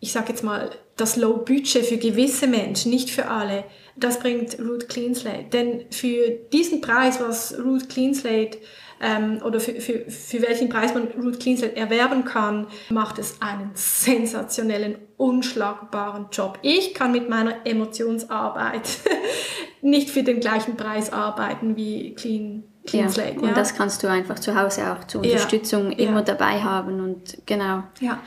ich 0.00 0.12
sage 0.12 0.30
jetzt 0.30 0.42
mal, 0.42 0.70
das 0.96 1.16
Low 1.16 1.36
Budget 1.36 1.84
für 1.84 1.98
gewisse 1.98 2.46
Menschen, 2.46 2.90
nicht 2.90 3.10
für 3.10 3.28
alle, 3.28 3.64
das 3.96 4.18
bringt 4.18 4.58
Root 4.58 4.88
Clean 4.88 5.14
Slate. 5.14 5.46
Denn 5.52 5.84
für 5.90 6.30
diesen 6.52 6.80
Preis, 6.80 7.20
was 7.20 7.56
Root 7.58 7.88
Clean 7.88 8.14
Slate 8.14 8.58
ähm, 9.00 9.40
oder 9.44 9.60
für, 9.60 9.80
für, 9.80 10.10
für 10.10 10.42
welchen 10.42 10.68
Preis 10.68 10.94
man 10.94 11.08
Root 11.22 11.38
Clean 11.38 11.56
Slate 11.56 11.76
erwerben 11.76 12.24
kann, 12.24 12.66
macht 12.90 13.18
es 13.18 13.40
einen 13.40 13.70
sensationellen, 13.74 14.96
unschlagbaren 15.16 16.26
Job. 16.32 16.58
Ich 16.62 16.94
kann 16.94 17.12
mit 17.12 17.28
meiner 17.28 17.66
Emotionsarbeit 17.66 18.88
nicht 19.82 20.10
für 20.10 20.22
den 20.22 20.40
gleichen 20.40 20.76
Preis 20.76 21.12
arbeiten 21.12 21.76
wie 21.76 22.14
Clean 22.14 22.64
Ja, 22.92 23.08
Slate. 23.08 23.36
Ja. 23.36 23.48
Und 23.48 23.56
das 23.56 23.74
kannst 23.74 24.02
du 24.02 24.08
einfach 24.08 24.38
zu 24.38 24.54
Hause 24.54 24.92
auch 24.92 25.04
zur 25.06 25.22
Unterstützung 25.22 25.92
ja, 25.92 25.98
immer 26.08 26.22
dabei 26.22 26.60
haben 26.62 27.00
und 27.00 27.38
genau. 27.46 27.82
Ja. 28.00 28.20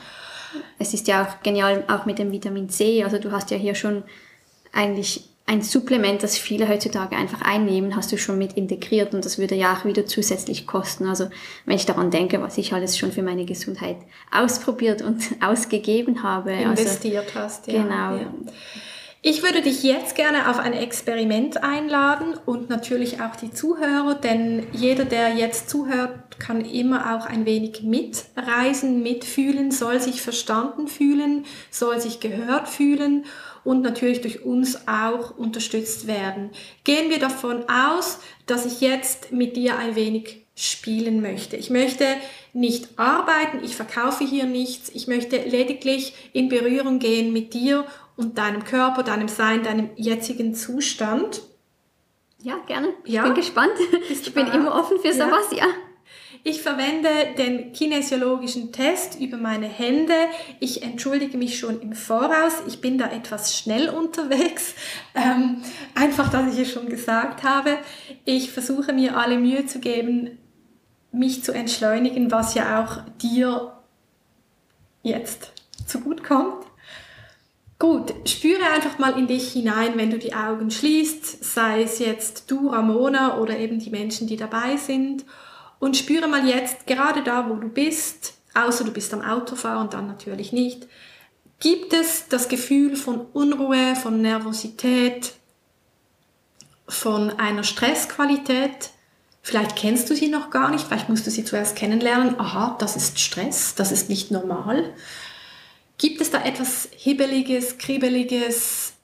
Es 0.78 0.94
ist 0.94 1.06
ja 1.08 1.24
auch 1.24 1.42
genial, 1.42 1.84
auch 1.88 2.06
mit 2.06 2.18
dem 2.18 2.32
Vitamin 2.32 2.68
C. 2.68 3.04
Also 3.04 3.18
du 3.18 3.30
hast 3.30 3.50
ja 3.50 3.56
hier 3.56 3.74
schon 3.74 4.02
eigentlich 4.72 5.30
ein 5.50 5.62
Supplement, 5.62 6.22
das 6.22 6.38
viele 6.38 6.68
heutzutage 6.68 7.16
einfach 7.16 7.42
einnehmen, 7.42 7.96
hast 7.96 8.12
du 8.12 8.18
schon 8.18 8.38
mit 8.38 8.52
integriert 8.52 9.14
und 9.14 9.24
das 9.24 9.36
würde 9.38 9.56
ja 9.56 9.74
auch 9.74 9.84
wieder 9.84 10.06
zusätzlich 10.06 10.64
kosten. 10.64 11.08
Also 11.08 11.28
wenn 11.66 11.74
ich 11.74 11.86
daran 11.86 12.12
denke, 12.12 12.40
was 12.40 12.56
ich 12.56 12.72
alles 12.72 12.96
schon 12.96 13.10
für 13.10 13.22
meine 13.22 13.44
Gesundheit 13.44 13.96
ausprobiert 14.30 15.02
und 15.02 15.22
ausgegeben 15.40 16.22
habe. 16.22 16.52
Also 16.52 16.82
Investiert 16.82 17.26
also, 17.26 17.40
hast, 17.40 17.66
ja. 17.66 17.82
Genau. 17.82 18.16
Ja. 18.16 18.32
Ich 19.22 19.42
würde 19.42 19.60
dich 19.60 19.82
jetzt 19.82 20.14
gerne 20.14 20.48
auf 20.48 20.58
ein 20.58 20.72
Experiment 20.72 21.62
einladen 21.62 22.38
und 22.46 22.70
natürlich 22.70 23.20
auch 23.20 23.36
die 23.36 23.50
Zuhörer, 23.50 24.14
denn 24.14 24.66
jeder, 24.72 25.04
der 25.04 25.34
jetzt 25.34 25.68
zuhört, 25.68 26.38
kann 26.38 26.64
immer 26.64 27.14
auch 27.14 27.26
ein 27.26 27.44
wenig 27.44 27.82
mitreisen, 27.82 29.02
mitfühlen, 29.02 29.72
soll 29.72 30.00
sich 30.00 30.22
verstanden 30.22 30.88
fühlen, 30.88 31.44
soll 31.70 32.00
sich 32.00 32.20
gehört 32.20 32.66
fühlen 32.66 33.26
und 33.62 33.82
natürlich 33.82 34.22
durch 34.22 34.42
uns 34.42 34.88
auch 34.88 35.36
unterstützt 35.36 36.06
werden. 36.06 36.48
Gehen 36.84 37.10
wir 37.10 37.18
davon 37.18 37.64
aus, 37.68 38.20
dass 38.46 38.64
ich 38.64 38.80
jetzt 38.80 39.32
mit 39.32 39.54
dir 39.54 39.76
ein 39.76 39.96
wenig 39.96 40.46
spielen 40.56 41.20
möchte. 41.20 41.56
Ich 41.56 41.68
möchte 41.68 42.06
nicht 42.54 42.98
arbeiten, 42.98 43.62
ich 43.64 43.76
verkaufe 43.76 44.24
hier 44.24 44.44
nichts, 44.44 44.90
ich 44.94 45.08
möchte 45.08 45.36
lediglich 45.36 46.14
in 46.32 46.48
Berührung 46.48 46.98
gehen 46.98 47.32
mit 47.32 47.54
dir 47.54 47.84
und 48.20 48.38
deinem 48.38 48.64
Körper, 48.64 49.02
deinem 49.02 49.28
Sein, 49.28 49.62
deinem 49.62 49.90
jetzigen 49.96 50.54
Zustand. 50.54 51.42
Ja, 52.42 52.58
gerne. 52.66 52.88
Ich 53.04 53.14
ja. 53.14 53.24
bin 53.24 53.34
gespannt. 53.34 53.72
Bist 54.08 54.28
ich 54.28 54.34
bin 54.34 54.46
immer 54.46 54.74
offen 54.74 54.98
für 55.00 55.08
ja. 55.08 55.14
sowas, 55.14 55.50
ja. 55.56 55.66
Ich 56.42 56.62
verwende 56.62 57.08
den 57.36 57.72
kinesiologischen 57.72 58.72
Test 58.72 59.20
über 59.20 59.36
meine 59.36 59.66
Hände. 59.66 60.14
Ich 60.58 60.82
entschuldige 60.82 61.36
mich 61.36 61.58
schon 61.58 61.82
im 61.82 61.92
Voraus. 61.92 62.62
Ich 62.66 62.80
bin 62.80 62.96
da 62.96 63.10
etwas 63.10 63.56
schnell 63.56 63.88
unterwegs. 63.88 64.74
Ähm, 65.12 65.60
einfach, 65.96 66.30
dass 66.30 66.54
ich 66.54 66.60
es 66.60 66.72
schon 66.72 66.88
gesagt 66.88 67.42
habe. 67.42 67.78
Ich 68.24 68.52
versuche 68.52 68.92
mir 68.92 69.16
alle 69.16 69.38
Mühe 69.38 69.66
zu 69.66 69.80
geben, 69.80 70.38
mich 71.10 71.42
zu 71.42 71.52
entschleunigen, 71.52 72.30
was 72.30 72.54
ja 72.54 72.80
auch 72.80 73.02
dir 73.20 73.72
jetzt 75.02 75.52
zu 75.84 76.00
gut 76.00 76.22
kommt. 76.22 76.64
Gut, 77.80 78.12
spüre 78.28 78.62
einfach 78.74 78.98
mal 78.98 79.18
in 79.18 79.26
dich 79.26 79.54
hinein, 79.54 79.96
wenn 79.96 80.10
du 80.10 80.18
die 80.18 80.34
Augen 80.34 80.70
schließt, 80.70 81.42
sei 81.42 81.82
es 81.82 81.98
jetzt 81.98 82.50
du, 82.50 82.68
Ramona 82.68 83.38
oder 83.38 83.56
eben 83.56 83.78
die 83.78 83.88
Menschen, 83.88 84.26
die 84.26 84.36
dabei 84.36 84.76
sind. 84.76 85.24
Und 85.78 85.96
spüre 85.96 86.28
mal 86.28 86.46
jetzt, 86.46 86.86
gerade 86.86 87.22
da, 87.22 87.48
wo 87.48 87.54
du 87.54 87.70
bist, 87.70 88.34
außer 88.52 88.84
du 88.84 88.92
bist 88.92 89.14
am 89.14 89.22
Autofahren 89.22 89.88
dann 89.88 90.08
natürlich 90.08 90.52
nicht, 90.52 90.88
gibt 91.58 91.94
es 91.94 92.28
das 92.28 92.50
Gefühl 92.50 92.96
von 92.96 93.22
Unruhe, 93.32 93.96
von 93.96 94.20
Nervosität, 94.20 95.32
von 96.86 97.30
einer 97.30 97.64
Stressqualität. 97.64 98.90
Vielleicht 99.40 99.74
kennst 99.74 100.10
du 100.10 100.14
sie 100.14 100.28
noch 100.28 100.50
gar 100.50 100.70
nicht, 100.70 100.86
vielleicht 100.86 101.08
musst 101.08 101.26
du 101.26 101.30
sie 101.30 101.46
zuerst 101.46 101.76
kennenlernen. 101.76 102.38
Aha, 102.38 102.76
das 102.78 102.96
ist 102.96 103.18
Stress, 103.18 103.74
das 103.74 103.90
ist 103.90 104.10
nicht 104.10 104.30
normal. 104.30 104.92
Gibt 106.00 106.22
es 106.22 106.30
da 106.30 106.42
etwas 106.42 106.88
Hibbeliges, 106.96 107.76
Kribbeliges 107.76 108.94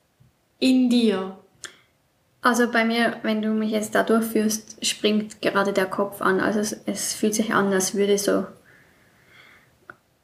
in 0.58 0.88
dir? 0.88 1.36
Also 2.40 2.72
bei 2.72 2.86
mir, 2.86 3.18
wenn 3.22 3.42
du 3.42 3.50
mich 3.50 3.70
jetzt 3.70 3.94
da 3.94 4.02
durchführst, 4.02 4.82
springt 4.82 5.42
gerade 5.42 5.74
der 5.74 5.84
Kopf 5.84 6.22
an. 6.22 6.40
Also 6.40 6.60
es, 6.60 6.72
es 6.86 7.12
fühlt 7.12 7.34
sich 7.34 7.52
an, 7.52 7.70
als 7.70 7.94
würde 7.94 8.16
so, 8.16 8.46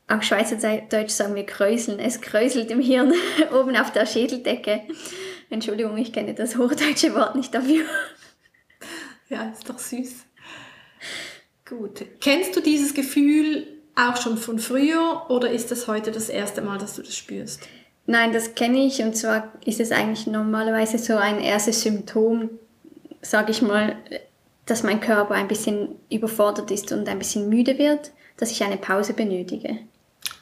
auf 0.08 0.22
Schweizerdeutsch 0.22 1.10
sagen 1.10 1.34
wir 1.34 1.44
kräuseln. 1.44 1.98
Es 1.98 2.22
kräuselt 2.22 2.70
im 2.70 2.80
Hirn 2.80 3.12
oben 3.52 3.76
auf 3.76 3.92
der 3.92 4.06
Schädeldecke. 4.06 4.80
Entschuldigung, 5.50 5.98
ich 5.98 6.10
kenne 6.10 6.32
das 6.32 6.56
hochdeutsche 6.56 7.14
Wort 7.14 7.36
nicht 7.36 7.52
dafür. 7.52 7.84
Ja, 9.28 9.50
ist 9.50 9.68
doch 9.68 9.78
süß. 9.78 10.24
Gut. 11.68 12.06
Kennst 12.20 12.56
du 12.56 12.60
dieses 12.62 12.94
Gefühl, 12.94 13.81
auch 13.94 14.16
schon 14.16 14.36
von 14.36 14.58
früher 14.58 15.26
oder 15.28 15.50
ist 15.50 15.70
das 15.70 15.86
heute 15.86 16.10
das 16.12 16.28
erste 16.28 16.62
Mal, 16.62 16.78
dass 16.78 16.96
du 16.96 17.02
das 17.02 17.16
spürst? 17.16 17.60
Nein, 18.06 18.32
das 18.32 18.54
kenne 18.54 18.84
ich 18.84 19.00
und 19.02 19.16
zwar 19.16 19.52
ist 19.64 19.80
es 19.80 19.92
eigentlich 19.92 20.26
normalerweise 20.26 20.98
so 20.98 21.16
ein 21.16 21.40
erstes 21.40 21.82
Symptom, 21.82 22.50
sage 23.20 23.52
ich 23.52 23.62
mal, 23.62 23.96
dass 24.66 24.82
mein 24.82 25.00
Körper 25.00 25.34
ein 25.34 25.48
bisschen 25.48 25.96
überfordert 26.10 26.70
ist 26.70 26.92
und 26.92 27.08
ein 27.08 27.18
bisschen 27.18 27.48
müde 27.48 27.78
wird, 27.78 28.12
dass 28.36 28.50
ich 28.50 28.64
eine 28.64 28.76
Pause 28.76 29.12
benötige. 29.12 29.78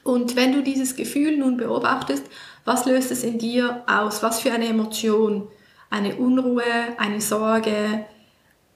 Und 0.04 0.36
wenn 0.36 0.52
du 0.52 0.62
dieses 0.62 0.96
Gefühl 0.96 1.36
nun 1.36 1.56
beobachtest, 1.56 2.24
was 2.64 2.86
löst 2.86 3.10
es 3.10 3.22
in 3.22 3.38
dir 3.38 3.82
aus? 3.86 4.22
Was 4.22 4.40
für 4.40 4.52
eine 4.52 4.66
Emotion? 4.66 5.48
Eine 5.90 6.16
Unruhe, 6.16 6.62
eine 6.98 7.20
Sorge, 7.20 8.06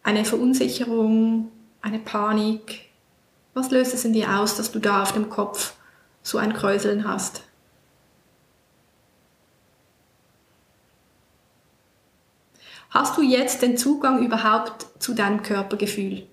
eine 0.02 0.24
Verunsicherung, 0.24 1.50
eine 1.80 1.98
Panik? 1.98 2.90
Was 3.54 3.70
löst 3.70 3.94
es 3.94 4.04
in 4.04 4.12
dir 4.12 4.38
aus, 4.38 4.56
dass 4.56 4.72
du 4.72 4.80
da 4.80 5.02
auf 5.02 5.12
dem 5.12 5.30
Kopf 5.30 5.74
so 6.22 6.38
ein 6.38 6.52
Kräuseln 6.52 7.08
hast? 7.08 7.42
Hast 12.90 13.16
du 13.16 13.22
jetzt 13.22 13.62
den 13.62 13.76
Zugang 13.76 14.24
überhaupt 14.24 14.86
zu 15.00 15.14
deinem 15.14 15.42
Körpergefühl? 15.42 16.26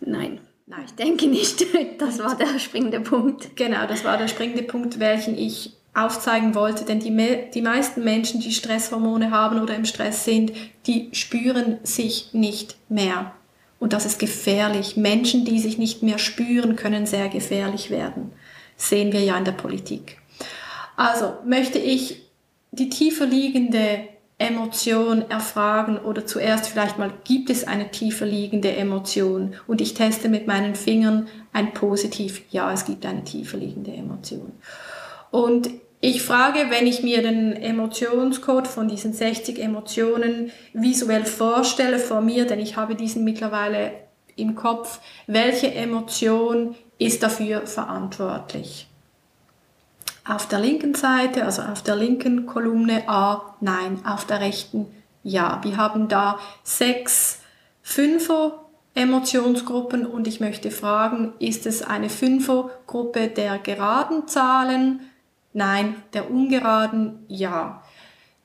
Nein. 0.00 0.40
Nein. 0.66 0.84
Ich 0.84 0.94
denke 0.94 1.26
nicht. 1.26 1.64
Das 1.98 2.20
war 2.20 2.36
der 2.36 2.58
springende 2.58 3.00
Punkt. 3.00 3.56
Genau, 3.56 3.86
das 3.86 4.04
war 4.04 4.18
der 4.18 4.28
springende 4.28 4.62
Punkt, 4.62 4.98
welchen 5.00 5.36
ich 5.36 5.76
aufzeigen 5.94 6.54
wollte. 6.54 6.84
Denn 6.84 7.00
die, 7.00 7.50
die 7.52 7.62
meisten 7.62 8.04
Menschen, 8.04 8.40
die 8.40 8.52
Stresshormone 8.52 9.30
haben 9.30 9.60
oder 9.60 9.74
im 9.74 9.84
Stress 9.84 10.24
sind, 10.24 10.52
die 10.86 11.08
spüren 11.12 11.78
sich 11.82 12.34
nicht 12.34 12.76
mehr. 12.88 13.32
Und 13.78 13.92
das 13.92 14.06
ist 14.06 14.18
gefährlich. 14.18 14.96
Menschen, 14.96 15.44
die 15.44 15.58
sich 15.58 15.78
nicht 15.78 16.02
mehr 16.02 16.18
spüren, 16.18 16.76
können 16.76 17.06
sehr 17.06 17.28
gefährlich 17.28 17.90
werden. 17.90 18.32
Sehen 18.76 19.12
wir 19.12 19.20
ja 19.20 19.36
in 19.36 19.44
der 19.44 19.52
Politik. 19.52 20.18
Also 20.96 21.34
möchte 21.44 21.78
ich 21.78 22.22
die 22.72 22.88
tiefer 22.88 23.26
liegende 23.26 24.00
Emotion 24.38 25.28
erfragen 25.30 25.98
oder 25.98 26.24
zuerst 26.24 26.68
vielleicht 26.68 26.98
mal, 26.98 27.12
gibt 27.24 27.50
es 27.50 27.64
eine 27.64 27.90
tiefer 27.90 28.24
liegende 28.26 28.72
Emotion? 28.72 29.54
Und 29.66 29.80
ich 29.80 29.94
teste 29.94 30.28
mit 30.28 30.46
meinen 30.46 30.76
Fingern 30.76 31.26
ein 31.52 31.74
positiv, 31.74 32.42
ja, 32.50 32.72
es 32.72 32.84
gibt 32.84 33.04
eine 33.04 33.24
tiefer 33.24 33.58
liegende 33.58 33.92
Emotion. 33.92 34.52
Und 35.30 35.70
ich 36.00 36.22
frage, 36.22 36.66
wenn 36.70 36.86
ich 36.86 37.02
mir 37.02 37.22
den 37.22 37.54
Emotionscode 37.54 38.68
von 38.68 38.88
diesen 38.88 39.12
60 39.12 39.58
Emotionen 39.58 40.52
visuell 40.72 41.24
vorstelle 41.24 41.98
vor 41.98 42.20
mir, 42.20 42.46
denn 42.46 42.60
ich 42.60 42.76
habe 42.76 42.94
diesen 42.94 43.24
mittlerweile 43.24 43.92
im 44.36 44.54
Kopf, 44.54 45.00
welche 45.26 45.74
Emotion 45.74 46.76
ist 46.98 47.22
dafür 47.22 47.66
verantwortlich? 47.66 48.86
Auf 50.24 50.46
der 50.46 50.60
linken 50.60 50.94
Seite, 50.94 51.44
also 51.44 51.62
auf 51.62 51.82
der 51.82 51.96
linken 51.96 52.46
Kolumne 52.46 53.08
A, 53.08 53.56
nein, 53.60 54.00
auf 54.04 54.26
der 54.26 54.40
rechten 54.40 54.86
ja. 55.24 55.60
Wir 55.62 55.76
haben 55.76 56.08
da 56.08 56.38
sechs 56.62 57.40
Fünfer 57.82 58.64
Emotionsgruppen 58.94 60.06
und 60.06 60.26
ich 60.26 60.40
möchte 60.40 60.70
fragen, 60.70 61.32
ist 61.38 61.66
es 61.66 61.82
eine 61.82 62.10
Fünfergruppe 62.10 63.28
der 63.28 63.58
geraden 63.58 64.26
Zahlen, 64.26 65.00
Nein, 65.52 66.02
der 66.12 66.30
ungeraden 66.30 67.24
Ja. 67.28 67.82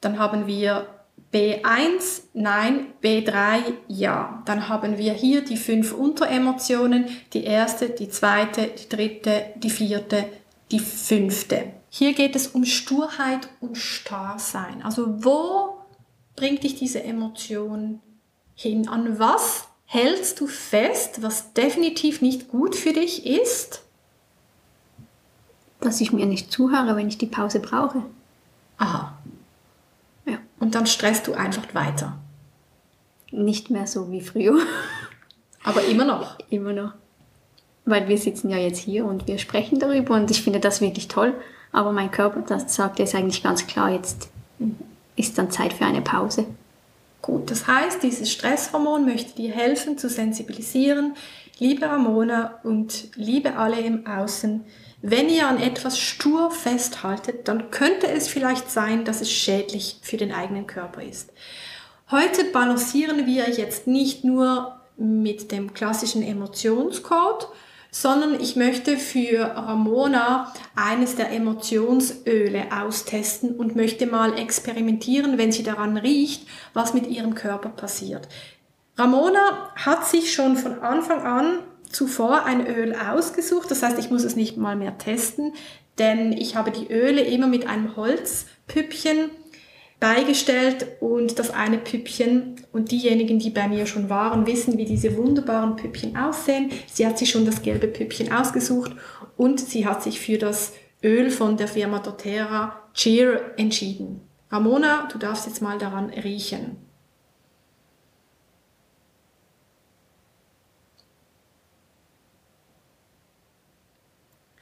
Dann 0.02 0.20
haben 0.20 0.48
wir 0.48 0.88
B1, 1.34 2.22
nein, 2.34 2.94
B3, 3.02 3.74
ja. 3.88 4.44
Dann 4.46 4.70
haben 4.70 4.98
wir 4.98 5.14
hier 5.14 5.44
die 5.44 5.58
fünf 5.58 5.92
Unteremotionen, 5.92 7.06
die 7.34 7.44
erste, 7.44 7.90
die 7.90 8.10
zweite, 8.10 8.68
die 8.68 8.90
dritte, 8.90 9.46
die 9.56 9.72
vierte, 9.72 10.26
die 10.72 10.80
fünfte. 10.80 11.74
Hier 11.90 12.14
geht 12.14 12.36
es 12.36 12.48
um 12.48 12.66
Sturheit 12.66 13.50
und 13.62 13.78
Starrsein. 13.78 14.84
Also 14.84 15.24
wo 15.24 15.78
bringt 16.36 16.64
dich 16.64 16.76
diese 16.76 17.04
Emotion 17.04 18.02
hin? 18.56 18.88
An 18.88 19.18
was 19.20 19.68
hältst 19.86 20.40
du 20.40 20.48
fest, 20.48 21.22
was 21.22 21.54
definitiv 21.54 22.22
nicht 22.22 22.48
gut 22.48 22.76
für 22.76 22.94
dich 22.94 23.26
ist? 23.26 23.84
Dass 25.86 26.02
ich 26.02 26.12
mir 26.12 26.26
nicht 26.26 26.52
zuhöre, 26.52 26.96
wenn 26.96 27.08
ich 27.08 27.18
die 27.18 27.28
Pause 27.28 27.60
brauche. 27.60 28.04
Aha. 28.78 29.18
Ja. 30.26 30.38
Und 30.60 30.76
dann 30.76 30.88
stresst 30.88 31.28
du 31.28 31.34
einfach 31.34 31.74
weiter. 31.74 32.18
Nicht 33.32 33.70
mehr 33.70 33.88
so 33.88 34.12
wie 34.12 34.22
früher. 34.22 34.58
Aber 35.64 35.84
immer 35.86 36.06
noch. 36.06 36.38
Immer 36.50 36.74
noch. 36.74 36.94
Weil 37.86 38.08
wir 38.08 38.18
sitzen 38.18 38.50
ja 38.50 38.58
jetzt 38.58 38.80
hier 38.80 39.06
und 39.06 39.28
wir 39.28 39.38
sprechen 39.38 39.80
darüber 39.80 40.16
und 40.16 40.32
ich 40.32 40.42
finde 40.42 40.60
das 40.60 40.82
wirklich 40.82 41.08
toll. 41.08 41.34
Aber 41.72 41.92
mein 41.92 42.12
Körper, 42.12 42.42
das 42.42 42.76
sagt 42.76 43.00
jetzt 43.00 43.16
eigentlich 43.16 43.44
ganz 43.44 43.68
klar, 43.68 43.90
jetzt 43.90 44.30
ist 45.16 45.38
dann 45.38 45.52
Zeit 45.52 45.74
für 45.74 45.86
eine 45.86 46.02
Pause. 46.02 46.46
Gut, 47.22 47.50
das 47.50 47.68
heißt, 47.68 48.04
dieses 48.04 48.32
Stresshormon 48.32 49.06
möchte 49.06 49.36
dir 49.36 49.54
helfen 49.54 49.98
zu 49.98 50.10
sensibilisieren. 50.10 51.16
Liebe 51.58 51.86
Ramona 51.86 52.60
und 52.64 53.10
liebe 53.16 53.56
alle 53.56 53.80
im 53.80 54.06
Außen, 54.06 54.66
wenn 55.06 55.28
ihr 55.28 55.50
an 55.50 55.62
etwas 55.62 56.00
stur 56.00 56.50
festhaltet, 56.50 57.50
dann 57.50 57.72
könnte 57.72 58.08
es 58.08 58.30
vielleicht 58.30 58.72
sein, 58.72 59.04
dass 59.04 59.20
es 59.20 59.30
schädlich 59.30 59.98
für 60.02 60.16
den 60.16 60.32
eigenen 60.32 60.66
Körper 60.66 61.04
ist. 61.04 61.34
Heute 62.10 62.46
balancieren 62.46 63.26
wir 63.26 63.50
jetzt 63.50 63.86
nicht 63.86 64.24
nur 64.24 64.80
mit 64.96 65.52
dem 65.52 65.74
klassischen 65.74 66.24
Emotionscode, 66.24 67.50
sondern 67.92 68.40
ich 68.40 68.56
möchte 68.56 68.96
für 68.96 69.42
Ramona 69.44 70.54
eines 70.74 71.18
der 71.18 71.32
Emotionsöle 71.32 72.68
austesten 72.72 73.58
und 73.58 73.76
möchte 73.76 74.08
mal 74.08 74.40
experimentieren, 74.40 75.38
wenn 75.38 75.52
sie 75.52 75.64
daran 75.64 75.98
riecht, 75.98 76.48
was 76.74 76.94
mit 76.94 77.08
ihrem 77.08 77.36
Körper 77.36 77.70
passiert. 77.70 78.30
Ramona 78.98 79.74
hat 79.76 80.08
sich 80.08 80.34
schon 80.34 80.56
von 80.56 80.80
Anfang 80.80 81.24
an 81.24 81.60
zuvor 81.94 82.44
ein 82.46 82.68
Öl 82.68 82.96
ausgesucht, 82.96 83.72
das 83.72 83.84
heißt, 83.84 84.00
ich 84.00 84.10
muss 84.10 84.24
es 84.24 84.36
nicht 84.36 84.58
mal 84.58 84.76
mehr 84.76 84.98
testen, 84.98 85.54
denn 86.00 86.34
ich 86.34 86.56
habe 86.56 86.72
die 86.72 86.92
Öle 86.92 87.22
immer 87.22 87.48
mit 87.48 87.68
einem 87.68 87.96
Holzpüppchen 87.96 89.30
beigestellt 90.00 90.88
und 91.00 91.40
das 91.40 91.52
eine 91.52 91.78
Püppchen 91.78 92.56
und 92.74 92.92
diejenigen, 92.92 93.40
die 93.40 93.52
bei 93.52 93.70
mir 93.70 93.86
schon 93.86 94.10
waren, 94.10 94.46
wissen, 94.46 94.78
wie 94.78 94.86
diese 94.86 95.16
wunderbaren 95.16 95.78
Püppchen 95.78 96.18
aussehen. 96.18 96.72
Sie 96.92 97.08
hat 97.08 97.18
sich 97.18 97.30
schon 97.30 97.46
das 97.46 97.62
gelbe 97.62 97.88
Püppchen 97.88 98.34
ausgesucht 98.34 98.92
und 99.38 99.62
sie 99.62 99.88
hat 99.88 100.04
sich 100.04 100.20
für 100.20 100.38
das 100.38 100.74
Öl 101.02 101.32
von 101.32 101.56
der 101.56 101.70
Firma 101.70 102.00
doTERRA 102.00 102.82
Cheer 102.94 103.54
entschieden. 103.58 104.22
Ramona, 104.52 105.08
du 105.12 105.18
darfst 105.18 105.48
jetzt 105.48 105.62
mal 105.62 105.78
daran 105.78 106.10
riechen. 106.10 106.78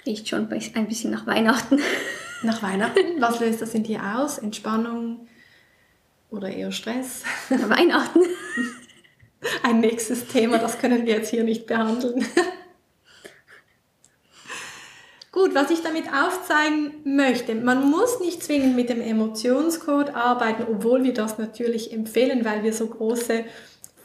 Riecht 0.05 0.27
schon 0.27 0.51
ein 0.51 0.87
bisschen 0.87 1.11
nach 1.11 1.27
Weihnachten. 1.27 1.79
Nach 2.43 2.63
Weihnachten? 2.63 3.19
Was 3.19 3.39
löst 3.39 3.61
das 3.61 3.75
in 3.75 3.83
dir 3.83 4.01
aus? 4.15 4.39
Entspannung 4.39 5.27
oder 6.31 6.49
eher 6.49 6.71
Stress? 6.71 7.21
Weihnachten. 7.49 8.21
Ein 9.63 9.79
nächstes 9.79 10.25
Thema, 10.25 10.57
das 10.57 10.79
können 10.79 11.05
wir 11.05 11.17
jetzt 11.17 11.29
hier 11.29 11.43
nicht 11.43 11.67
behandeln. 11.67 12.25
Gut, 15.31 15.55
was 15.55 15.69
ich 15.69 15.81
damit 15.81 16.05
aufzeigen 16.11 16.93
möchte, 17.03 17.55
man 17.55 17.89
muss 17.89 18.19
nicht 18.19 18.43
zwingend 18.43 18.75
mit 18.75 18.89
dem 18.89 19.01
Emotionscode 19.01 20.13
arbeiten, 20.15 20.65
obwohl 20.69 21.03
wir 21.03 21.13
das 21.13 21.37
natürlich 21.37 21.93
empfehlen, 21.93 22.43
weil 22.43 22.63
wir 22.63 22.73
so 22.73 22.87
große 22.87 23.45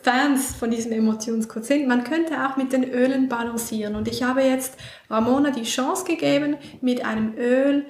Fans 0.07 0.55
von 0.55 0.71
diesem 0.71 0.93
Emotionscode 0.93 1.65
sind. 1.65 1.89
Man 1.89 2.05
könnte 2.05 2.47
auch 2.47 2.57
mit 2.57 2.73
den 2.73 2.85
Ölen 2.85 3.29
balancieren. 3.29 3.97
Und 3.97 4.07
ich 4.07 4.23
habe 4.23 4.43
jetzt 4.43 4.75
Ramona 5.11 5.51
die 5.51 5.65
Chance 5.65 6.05
gegeben, 6.05 6.57
mit 6.81 7.05
einem 7.05 7.35
Öl 7.37 7.87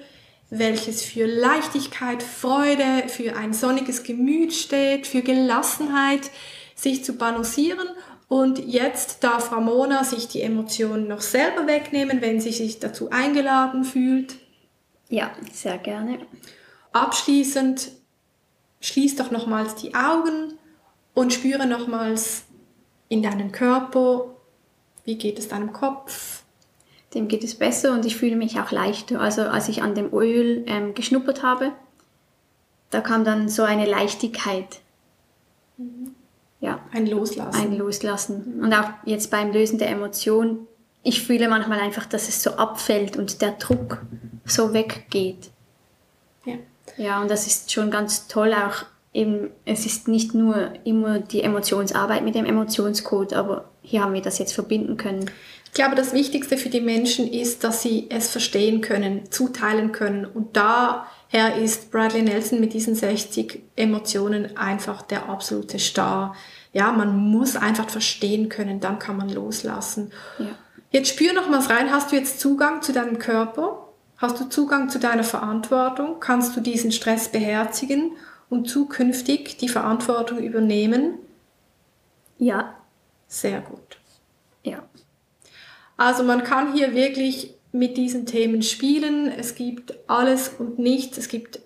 welches 0.49 1.03
für 1.03 1.27
Leichtigkeit, 1.27 2.23
Freude, 2.23 3.09
für 3.09 3.37
ein 3.37 3.53
sonniges 3.53 4.03
Gemüt 4.03 4.55
steht, 4.55 5.07
für 5.07 5.21
Gelassenheit, 5.21 6.31
sich 6.75 7.05
zu 7.05 7.19
balancieren. 7.19 7.87
Und 8.29 8.61
jetzt 8.61 9.23
darf 9.23 9.53
Ramona 9.53 10.03
sich 10.03 10.27
die 10.27 10.41
Emotionen 10.41 11.09
noch 11.09 11.21
selber 11.21 11.67
wegnehmen, 11.67 12.23
wenn 12.23 12.41
sie 12.41 12.53
sich 12.53 12.79
dazu 12.79 13.11
eingeladen 13.11 13.85
fühlt. 13.85 14.37
Ja, 15.11 15.33
sehr 15.53 15.77
gerne. 15.77 16.21
Abschließend 16.95 17.91
schließ 18.81 19.17
doch 19.17 19.31
nochmals 19.31 19.75
die 19.75 19.95
Augen 19.95 20.55
und 21.17 21.33
spüre 21.33 21.67
nochmals 21.67 22.45
in 23.09 23.23
deinen 23.23 23.51
Körper, 23.51 24.27
wie 25.05 25.17
geht 25.17 25.39
es 25.39 25.49
deinem 25.49 25.73
Kopf, 25.73 26.43
dem 27.15 27.27
geht 27.27 27.43
es 27.43 27.55
besser 27.55 27.95
und 27.95 28.05
ich 28.05 28.17
fühle 28.17 28.37
mich 28.37 28.61
auch 28.61 28.71
leichter. 28.71 29.19
Also 29.19 29.43
als 29.43 29.69
ich 29.71 29.83
an 29.83 29.95
dem 29.95 30.13
Öl 30.13 30.63
ähm, 30.67 30.95
geschnuppert 30.95 31.43
habe, 31.43 31.73
da 32.91 33.01
kam 33.01 33.25
dann 33.25 33.49
so 33.49 33.63
eine 33.63 33.87
Leichtigkeit. 33.87 34.81
Mhm. 35.79 36.15
Ja. 36.61 36.81
Ein 36.93 37.07
Loslassen. 37.07 37.63
Ein 37.63 37.79
Loslassen. 37.79 38.59
Mhm. 38.59 38.65
Und 38.65 38.75
auch 38.75 38.91
jetzt 39.07 39.31
beim 39.31 39.53
Lösen 39.53 39.79
der 39.79 39.89
Emotion, 39.89 40.67
ich 41.03 41.23
fühle 41.23 41.49
manchmal 41.49 41.81
einfach, 41.81 42.05
dass 42.05 42.29
es 42.29 42.43
so 42.43 42.51
abfällt 42.51 43.17
und 43.17 43.41
der 43.41 43.53
Druck 43.53 44.03
so 44.45 44.75
weggeht. 44.75 45.51
Ja. 46.45 46.57
Ja, 46.99 47.23
und 47.23 47.31
das 47.31 47.47
ist 47.47 47.73
schon 47.73 47.91
ganz 47.91 48.29
toll 48.29 48.53
auch 48.53 48.85
eben, 49.17 49.51
es 49.65 49.87
ist 49.87 50.07
nicht 50.07 50.35
nur 50.35 50.73
immer 50.85 51.19
die 51.19 51.43
Emotionsarbeit 51.43 52.23
mit 52.23 52.35
dem 52.35 52.45
Emotionscode, 52.45 53.33
aber 53.33 53.71
hier 53.83 54.03
haben 54.03 54.13
wir 54.13 54.23
das 54.23 54.39
jetzt 54.39 54.53
verbinden 54.53 54.97
können. 54.97 55.31
Ich 55.65 55.73
glaube, 55.73 55.97
das 55.97 56.13
Wichtigste 56.13 56.57
für 56.57 56.69
die 56.69 56.81
Menschen 56.81 57.31
ist, 57.31 57.65
dass 57.65 57.83
sie 57.83 58.07
es 58.11 58.29
verstehen 58.29 58.81
können, 58.81 59.31
zuteilen 59.31 59.93
können. 59.93 60.25
Und 60.25 60.57
daher 60.57 61.57
ist 61.57 61.91
Bradley 61.91 62.23
Nelson 62.23 62.61
mit 62.61 62.73
diesen 62.73 62.95
60 62.95 63.63
Emotionen 63.75 64.57
einfach 64.57 65.03
der 65.03 65.29
absolute 65.29 65.79
Star. 65.79 66.35
Ja, 66.73 66.93
man 66.93 67.17
muss 67.17 67.57
einfach 67.57 67.89
verstehen 67.89 68.49
können, 68.49 68.81
dann 68.81 68.99
kann 68.99 69.17
man 69.17 69.29
loslassen. 69.29 70.13
Ja. 70.39 70.47
Jetzt 70.91 71.11
spür 71.11 71.33
nochmals 71.33 71.69
rein, 71.69 71.91
hast 71.91 72.13
du 72.13 72.17
jetzt 72.17 72.41
Zugang 72.41 72.83
zu 72.83 72.93
deinem 72.93 73.19
Körper? 73.19 73.87
Hast 74.19 74.41
du 74.41 74.49
Zugang 74.49 74.89
zu 74.89 74.99
deiner 74.99 75.25
Verantwortung? 75.25 76.21
Kannst 76.21 76.57
du 76.57 76.61
diesen 76.61 76.91
Stress 76.91 77.29
beherzigen 77.29 78.13
und 78.49 78.69
zukünftig 78.69 79.57
die 79.59 79.69
Verantwortung 79.69 80.39
übernehmen? 80.39 81.15
Ja. 82.39 82.77
Sehr 83.29 83.61
gut. 83.61 83.99
Ja. 84.63 84.85
Also 85.97 86.23
man 86.23 86.45
kann 86.45 86.75
hier 86.75 86.95
wirklich 86.95 87.55
mit 87.73 87.97
diesen 87.97 88.27
Themen 88.27 88.63
spielen. 88.63 89.29
Es 89.29 89.55
gibt 89.55 89.95
alles 90.07 90.51
und 90.59 90.79
nichts. 90.79 91.19
Es 91.19 91.29
gibt 91.29 91.61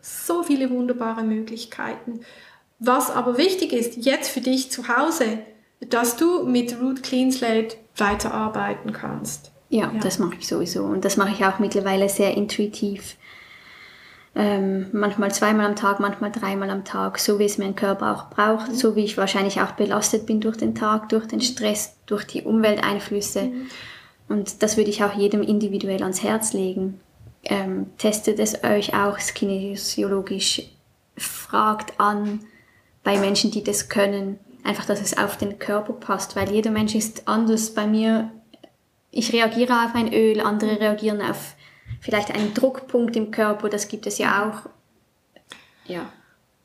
so 0.00 0.42
viele 0.42 0.70
wunderbare 0.70 1.22
Möglichkeiten. 1.22 2.20
Was 2.78 3.10
aber 3.10 3.38
wichtig 3.38 3.72
ist, 3.72 3.96
jetzt 3.96 4.30
für 4.30 4.40
dich 4.40 4.70
zu 4.70 4.88
Hause, 4.88 5.40
dass 5.80 6.16
du 6.16 6.44
mit 6.44 6.80
Root 6.80 7.02
Clean 7.02 7.32
Slate 7.32 7.76
weiterarbeiten 7.96 8.92
kannst. 8.92 9.50
Ja, 9.68 9.92
ja. 9.92 10.00
das 10.00 10.18
mache 10.18 10.36
ich 10.38 10.46
sowieso. 10.46 10.84
Und 10.84 11.04
das 11.04 11.16
mache 11.16 11.32
ich 11.32 11.44
auch 11.44 11.58
mittlerweile 11.58 12.08
sehr 12.08 12.36
intuitiv. 12.36 13.16
Ähm, 14.34 14.86
manchmal 14.92 15.32
zweimal 15.32 15.66
am 15.66 15.74
Tag, 15.74 16.00
manchmal 16.00 16.30
dreimal 16.30 16.70
am 16.70 16.84
Tag, 16.84 17.18
so 17.18 17.38
wie 17.38 17.44
es 17.44 17.58
mein 17.58 17.74
Körper 17.74 18.12
auch 18.14 18.30
braucht, 18.30 18.68
mhm. 18.68 18.74
so 18.74 18.94
wie 18.94 19.04
ich 19.04 19.16
wahrscheinlich 19.16 19.60
auch 19.60 19.72
belastet 19.72 20.26
bin 20.26 20.40
durch 20.40 20.56
den 20.56 20.74
Tag, 20.74 21.08
durch 21.08 21.26
den 21.26 21.40
Stress, 21.40 21.96
durch 22.06 22.24
die 22.24 22.42
Umwelteinflüsse. 22.42 23.42
Mhm. 23.42 23.66
Und 24.28 24.62
das 24.62 24.76
würde 24.76 24.90
ich 24.90 25.02
auch 25.02 25.14
jedem 25.14 25.42
individuell 25.42 26.02
ans 26.02 26.22
Herz 26.22 26.52
legen. 26.52 27.00
Ähm, 27.44 27.86
testet 27.98 28.38
es 28.38 28.62
euch 28.62 28.94
auch 28.94 29.16
kinesiologisch, 29.18 30.62
fragt 31.16 31.98
an 31.98 32.40
bei 33.02 33.18
Menschen, 33.18 33.50
die 33.50 33.64
das 33.64 33.88
können, 33.88 34.38
einfach, 34.64 34.84
dass 34.84 35.00
es 35.00 35.16
auf 35.16 35.36
den 35.36 35.58
Körper 35.58 35.94
passt, 35.94 36.36
weil 36.36 36.50
jeder 36.50 36.70
Mensch 36.70 36.94
ist 36.94 37.26
anders. 37.26 37.70
Bei 37.74 37.86
mir, 37.86 38.30
ich 39.10 39.32
reagiere 39.32 39.84
auf 39.84 39.94
ein 39.94 40.12
Öl, 40.12 40.40
andere 40.40 40.78
reagieren 40.78 41.22
auf 41.22 41.54
vielleicht 42.00 42.30
einen 42.30 42.54
Druckpunkt 42.54 43.16
im 43.16 43.30
Körper, 43.30 43.68
das 43.68 43.88
gibt 43.88 44.06
es 44.06 44.18
ja 44.18 44.48
auch. 44.48 44.70
Ja. 45.86 46.12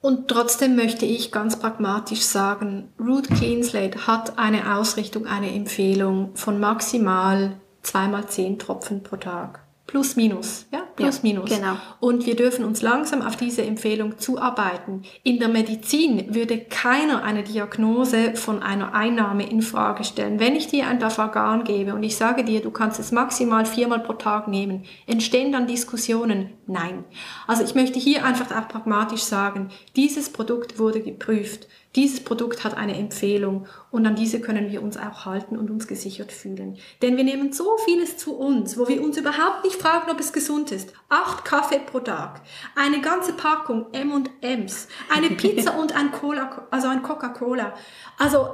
Und 0.02 0.28
trotzdem 0.28 0.76
möchte 0.76 1.06
ich 1.06 1.32
ganz 1.32 1.58
pragmatisch 1.58 2.22
sagen, 2.22 2.89
Root 3.00 3.30
Clean 3.30 3.63
Slate 3.63 4.06
hat 4.06 4.38
eine 4.38 4.76
Ausrichtung, 4.76 5.28
eine 5.28 5.54
Empfehlung 5.54 6.36
von 6.36 6.60
maximal 6.60 7.56
zweimal 7.84 8.28
zehn 8.28 8.60
Tropfen 8.60 9.02
pro 9.02 9.15
Tag. 9.15 9.62
Plus 9.86 10.15
minus, 10.15 10.65
ja, 10.72 10.88
plus 10.96 11.17
ja, 11.17 11.22
minus. 11.24 11.50
Genau. 11.50 11.76
Und 12.00 12.26
wir 12.26 12.38
dürfen 12.38 12.63
uns 12.63 12.82
langsam 12.82 13.22
auf 13.22 13.36
diese 13.36 13.63
Empfehlung 13.63 14.17
zuarbeiten. 14.17 15.04
In 15.24 15.39
der 15.39 15.50
Medizin 15.50 16.34
würde 16.34 16.58
keiner 16.58 17.24
eine 17.24 17.43
Diagnose 17.43 18.36
von 18.36 18.63
einer 18.63 18.96
Einnahme 18.96 19.48
in 19.48 19.62
Frage 19.62 20.06
stellen. 20.06 20.39
Wenn 20.39 20.56
ich 20.56 20.67
dir 20.67 20.88
ein 20.88 21.00
Dafagan 21.00 21.65
gebe 21.65 21.93
und 21.93 22.02
ich 22.02 22.15
sage 22.15 22.46
dir, 22.46 22.62
du 22.62 22.72
kannst 22.72 22.98
es 23.00 23.12
maximal 23.12 23.65
viermal 23.65 24.00
pro 24.00 24.13
Tag 24.13 24.48
nehmen, 24.48 24.86
entstehen 25.06 25.52
dann 25.52 25.67
Diskussionen? 25.67 26.52
Nein. 26.65 27.04
Also 27.46 27.63
ich 27.63 27.76
möchte 27.76 28.00
hier 28.00 28.24
einfach 28.24 28.52
auch 28.58 28.69
pragmatisch 28.69 29.24
sagen, 29.24 29.69
dieses 29.98 30.32
Produkt 30.32 30.80
wurde 30.80 31.02
geprüft. 31.02 31.67
Dieses 31.95 32.23
Produkt 32.23 32.63
hat 32.63 32.75
eine 32.75 32.97
Empfehlung 32.97 33.67
und 33.91 34.06
an 34.08 34.15
diese 34.15 34.41
können 34.41 34.71
wir 34.71 34.82
uns 34.82 34.97
auch 34.97 35.25
halten 35.25 35.58
und 35.58 35.69
uns 35.69 35.88
gesichert 35.88 36.32
fühlen. 36.32 36.77
Denn 37.01 37.17
wir 37.17 37.23
nehmen 37.23 37.53
so 37.53 37.77
vieles 37.86 38.17
zu 38.17 38.36
uns, 38.36 38.77
wo 38.79 38.88
wir 38.88 39.03
uns 39.03 39.17
überhaupt 39.17 39.63
nicht 39.63 39.75
fragen, 39.75 40.10
ob 40.10 40.19
es 40.19 40.34
gesund 40.34 40.71
ist. 40.71 40.91
Acht 41.10 41.45
Kaffee 41.45 41.79
pro 41.79 41.99
Tag, 41.99 42.41
eine 42.75 42.99
ganze 42.99 43.34
Packung 43.34 43.88
M&M's, 43.91 44.88
eine 45.10 45.29
Pizza 45.36 45.77
und 45.77 45.95
ein 45.95 46.12
Cola, 46.12 46.67
also 46.71 46.88
ein 46.88 47.03
Coca-Cola. 47.03 47.73
Also, 48.17 48.49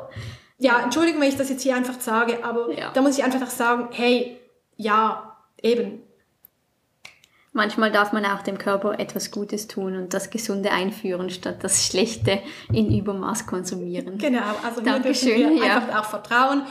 ja, 0.57 0.81
Entschuldigung, 0.81 1.21
wenn 1.21 1.29
ich 1.29 1.37
das 1.37 1.49
jetzt 1.49 1.63
hier 1.63 1.75
einfach 1.75 2.01
sage, 2.01 2.43
aber 2.43 2.77
ja. 2.77 2.91
da 2.91 3.01
muss 3.01 3.17
ich 3.17 3.23
einfach 3.23 3.49
sagen, 3.49 3.87
hey, 3.91 4.37
ja, 4.75 5.37
eben, 5.61 6.03
Manchmal 7.59 7.91
darf 7.91 8.13
man 8.13 8.25
auch 8.25 8.41
dem 8.41 8.57
Körper 8.57 8.97
etwas 8.99 9.31
Gutes 9.31 9.67
tun 9.67 9.97
und 9.97 10.13
das 10.13 10.29
Gesunde 10.29 10.71
einführen, 10.71 11.29
statt 11.29 11.57
das 11.61 11.85
Schlechte 11.85 12.39
in 12.71 12.97
Übermaß 12.97 13.47
konsumieren. 13.47 14.17
Genau, 14.17 14.39
also 14.63 14.79
Dankeschön, 14.79 15.27
wir 15.27 15.37
dürfen 15.39 15.55
wir 15.57 15.67
ja. 15.67 15.75
einfach 15.75 15.99
auch 15.99 16.05
vertrauen 16.05 16.61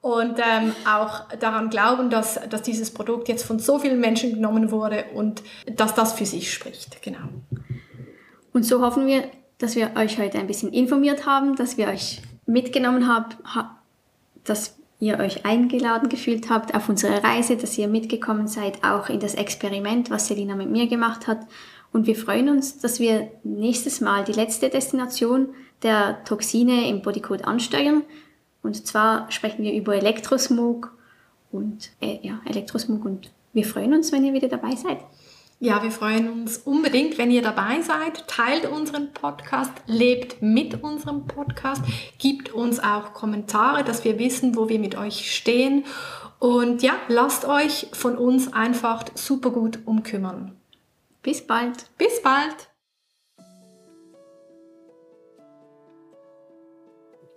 und 0.00 0.38
ähm, 0.38 0.72
auch 0.88 1.28
daran 1.38 1.68
glauben, 1.68 2.08
dass, 2.08 2.40
dass 2.48 2.62
dieses 2.62 2.90
Produkt 2.90 3.28
jetzt 3.28 3.44
von 3.44 3.58
so 3.58 3.78
vielen 3.78 4.00
Menschen 4.00 4.32
genommen 4.32 4.70
wurde 4.70 5.04
und 5.14 5.42
dass 5.66 5.94
das 5.94 6.14
für 6.14 6.24
sich 6.24 6.50
spricht. 6.50 7.02
Genau. 7.02 7.28
Und 8.54 8.64
so 8.64 8.80
hoffen 8.80 9.06
wir, 9.06 9.24
dass 9.58 9.76
wir 9.76 9.90
euch 9.94 10.18
heute 10.18 10.38
ein 10.38 10.46
bisschen 10.46 10.72
informiert 10.72 11.26
haben, 11.26 11.54
dass 11.54 11.76
wir 11.76 11.88
euch 11.88 12.22
mitgenommen 12.46 13.08
haben, 13.08 13.26
dass 14.44 14.79
ihr 15.00 15.18
euch 15.18 15.44
eingeladen 15.44 16.08
gefühlt 16.08 16.50
habt 16.50 16.74
auf 16.74 16.88
unsere 16.88 17.24
Reise, 17.24 17.56
dass 17.56 17.76
ihr 17.78 17.88
mitgekommen 17.88 18.46
seid, 18.46 18.84
auch 18.84 19.08
in 19.08 19.18
das 19.18 19.34
Experiment, 19.34 20.10
was 20.10 20.28
Selina 20.28 20.54
mit 20.54 20.70
mir 20.70 20.86
gemacht 20.86 21.26
hat. 21.26 21.40
Und 21.92 22.06
wir 22.06 22.14
freuen 22.14 22.48
uns, 22.50 22.78
dass 22.78 23.00
wir 23.00 23.30
nächstes 23.42 24.00
Mal 24.00 24.24
die 24.24 24.32
letzte 24.32 24.68
Destination 24.68 25.48
der 25.82 26.22
Toxine 26.24 26.88
im 26.88 27.02
Bodycode 27.02 27.44
ansteuern. 27.44 28.04
Und 28.62 28.86
zwar 28.86 29.30
sprechen 29.30 29.64
wir 29.64 29.72
über 29.72 29.96
Elektrosmog 29.96 30.92
und 31.50 31.90
äh, 32.00 32.18
ja, 32.22 32.40
Elektrosmog 32.44 33.04
und 33.04 33.30
wir 33.52 33.64
freuen 33.64 33.94
uns, 33.94 34.12
wenn 34.12 34.24
ihr 34.24 34.32
wieder 34.32 34.48
dabei 34.48 34.76
seid. 34.76 34.98
Ja, 35.62 35.82
wir 35.82 35.90
freuen 35.90 36.30
uns 36.30 36.56
unbedingt, 36.56 37.18
wenn 37.18 37.30
ihr 37.30 37.42
dabei 37.42 37.82
seid. 37.82 38.26
Teilt 38.26 38.66
unseren 38.66 39.12
Podcast, 39.12 39.72
lebt 39.86 40.40
mit 40.40 40.82
unserem 40.82 41.26
Podcast, 41.26 41.82
gibt 42.16 42.54
uns 42.54 42.80
auch 42.80 43.12
Kommentare, 43.12 43.84
dass 43.84 44.02
wir 44.02 44.18
wissen, 44.18 44.56
wo 44.56 44.70
wir 44.70 44.78
mit 44.78 44.96
euch 44.96 45.36
stehen. 45.36 45.84
Und 46.38 46.82
ja, 46.82 46.94
lasst 47.08 47.44
euch 47.44 47.88
von 47.92 48.16
uns 48.16 48.50
einfach 48.54 49.04
super 49.14 49.50
gut 49.50 49.80
umkümmern. 49.84 50.56
Bis 51.20 51.46
bald. 51.46 51.90
Bis 51.98 52.22
bald. 52.22 52.70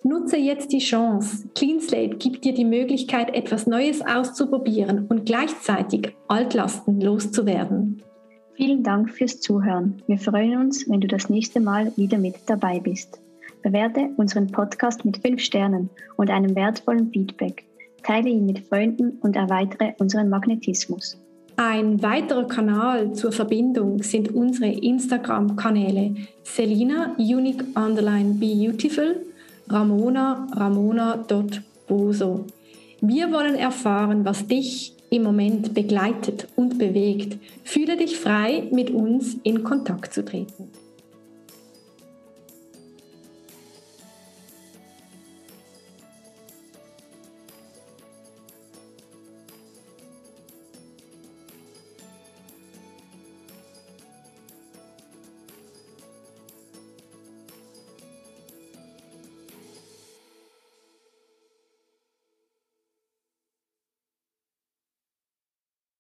Nutze 0.03 0.37
jetzt 0.37 0.71
die 0.71 0.79
Chance. 0.79 1.49
CleanSlate 1.55 2.15
gibt 2.15 2.45
dir 2.45 2.53
die 2.53 2.63
Möglichkeit, 2.63 3.35
etwas 3.35 3.67
Neues 3.67 4.01
auszuprobieren 4.01 5.07
und 5.07 5.25
gleichzeitig 5.25 6.15
Altlasten 6.29 7.01
loszuwerden. 7.01 7.82
Vielen 8.55 8.83
Dank 8.83 9.09
fürs 9.09 9.39
Zuhören. 9.39 10.01
Wir 10.05 10.19
freuen 10.19 10.59
uns, 10.59 10.87
wenn 10.87 11.01
du 11.01 11.07
das 11.07 11.27
nächste 11.27 11.59
Mal 11.59 11.91
wieder 11.95 12.19
mit 12.19 12.35
dabei 12.45 12.79
bist. 12.79 13.19
Bewerte 13.63 14.09
unseren 14.17 14.47
Podcast 14.51 15.05
mit 15.05 15.17
5 15.17 15.41
Sternen 15.41 15.89
und 16.17 16.29
einem 16.29 16.55
wertvollen 16.55 17.09
Feedback. 17.11 17.63
Teile 18.03 18.29
ihn 18.29 18.45
mit 18.45 18.59
Freunden 18.59 19.17
und 19.21 19.35
erweitere 19.35 19.93
unseren 19.97 20.29
Magnetismus. 20.29 21.17
Ein 21.55 22.01
weiterer 22.03 22.47
Kanal 22.47 23.13
zur 23.13 23.31
Verbindung 23.31 24.03
sind 24.03 24.33
unsere 24.33 24.71
Instagram-Kanäle 24.71 26.15
Selina 26.43 27.15
Unique 27.17 27.63
Underline 27.75 28.35
Beautiful, 28.35 29.25
Ramona 29.69 30.47
Ramona.boso. 30.51 32.45
Wir 33.01 33.31
wollen 33.31 33.55
erfahren, 33.55 34.25
was 34.25 34.47
dich 34.47 34.92
im 35.13 35.23
Moment 35.23 35.75
begleitet 35.75 36.47
und 36.55 36.79
bewegt. 36.79 37.37
Fühle 37.63 37.97
dich 37.97 38.17
frei, 38.17 38.67
mit 38.71 38.89
uns 38.89 39.37
in 39.43 39.63
Kontakt 39.63 40.11
zu 40.13 40.25
treten. 40.25 40.69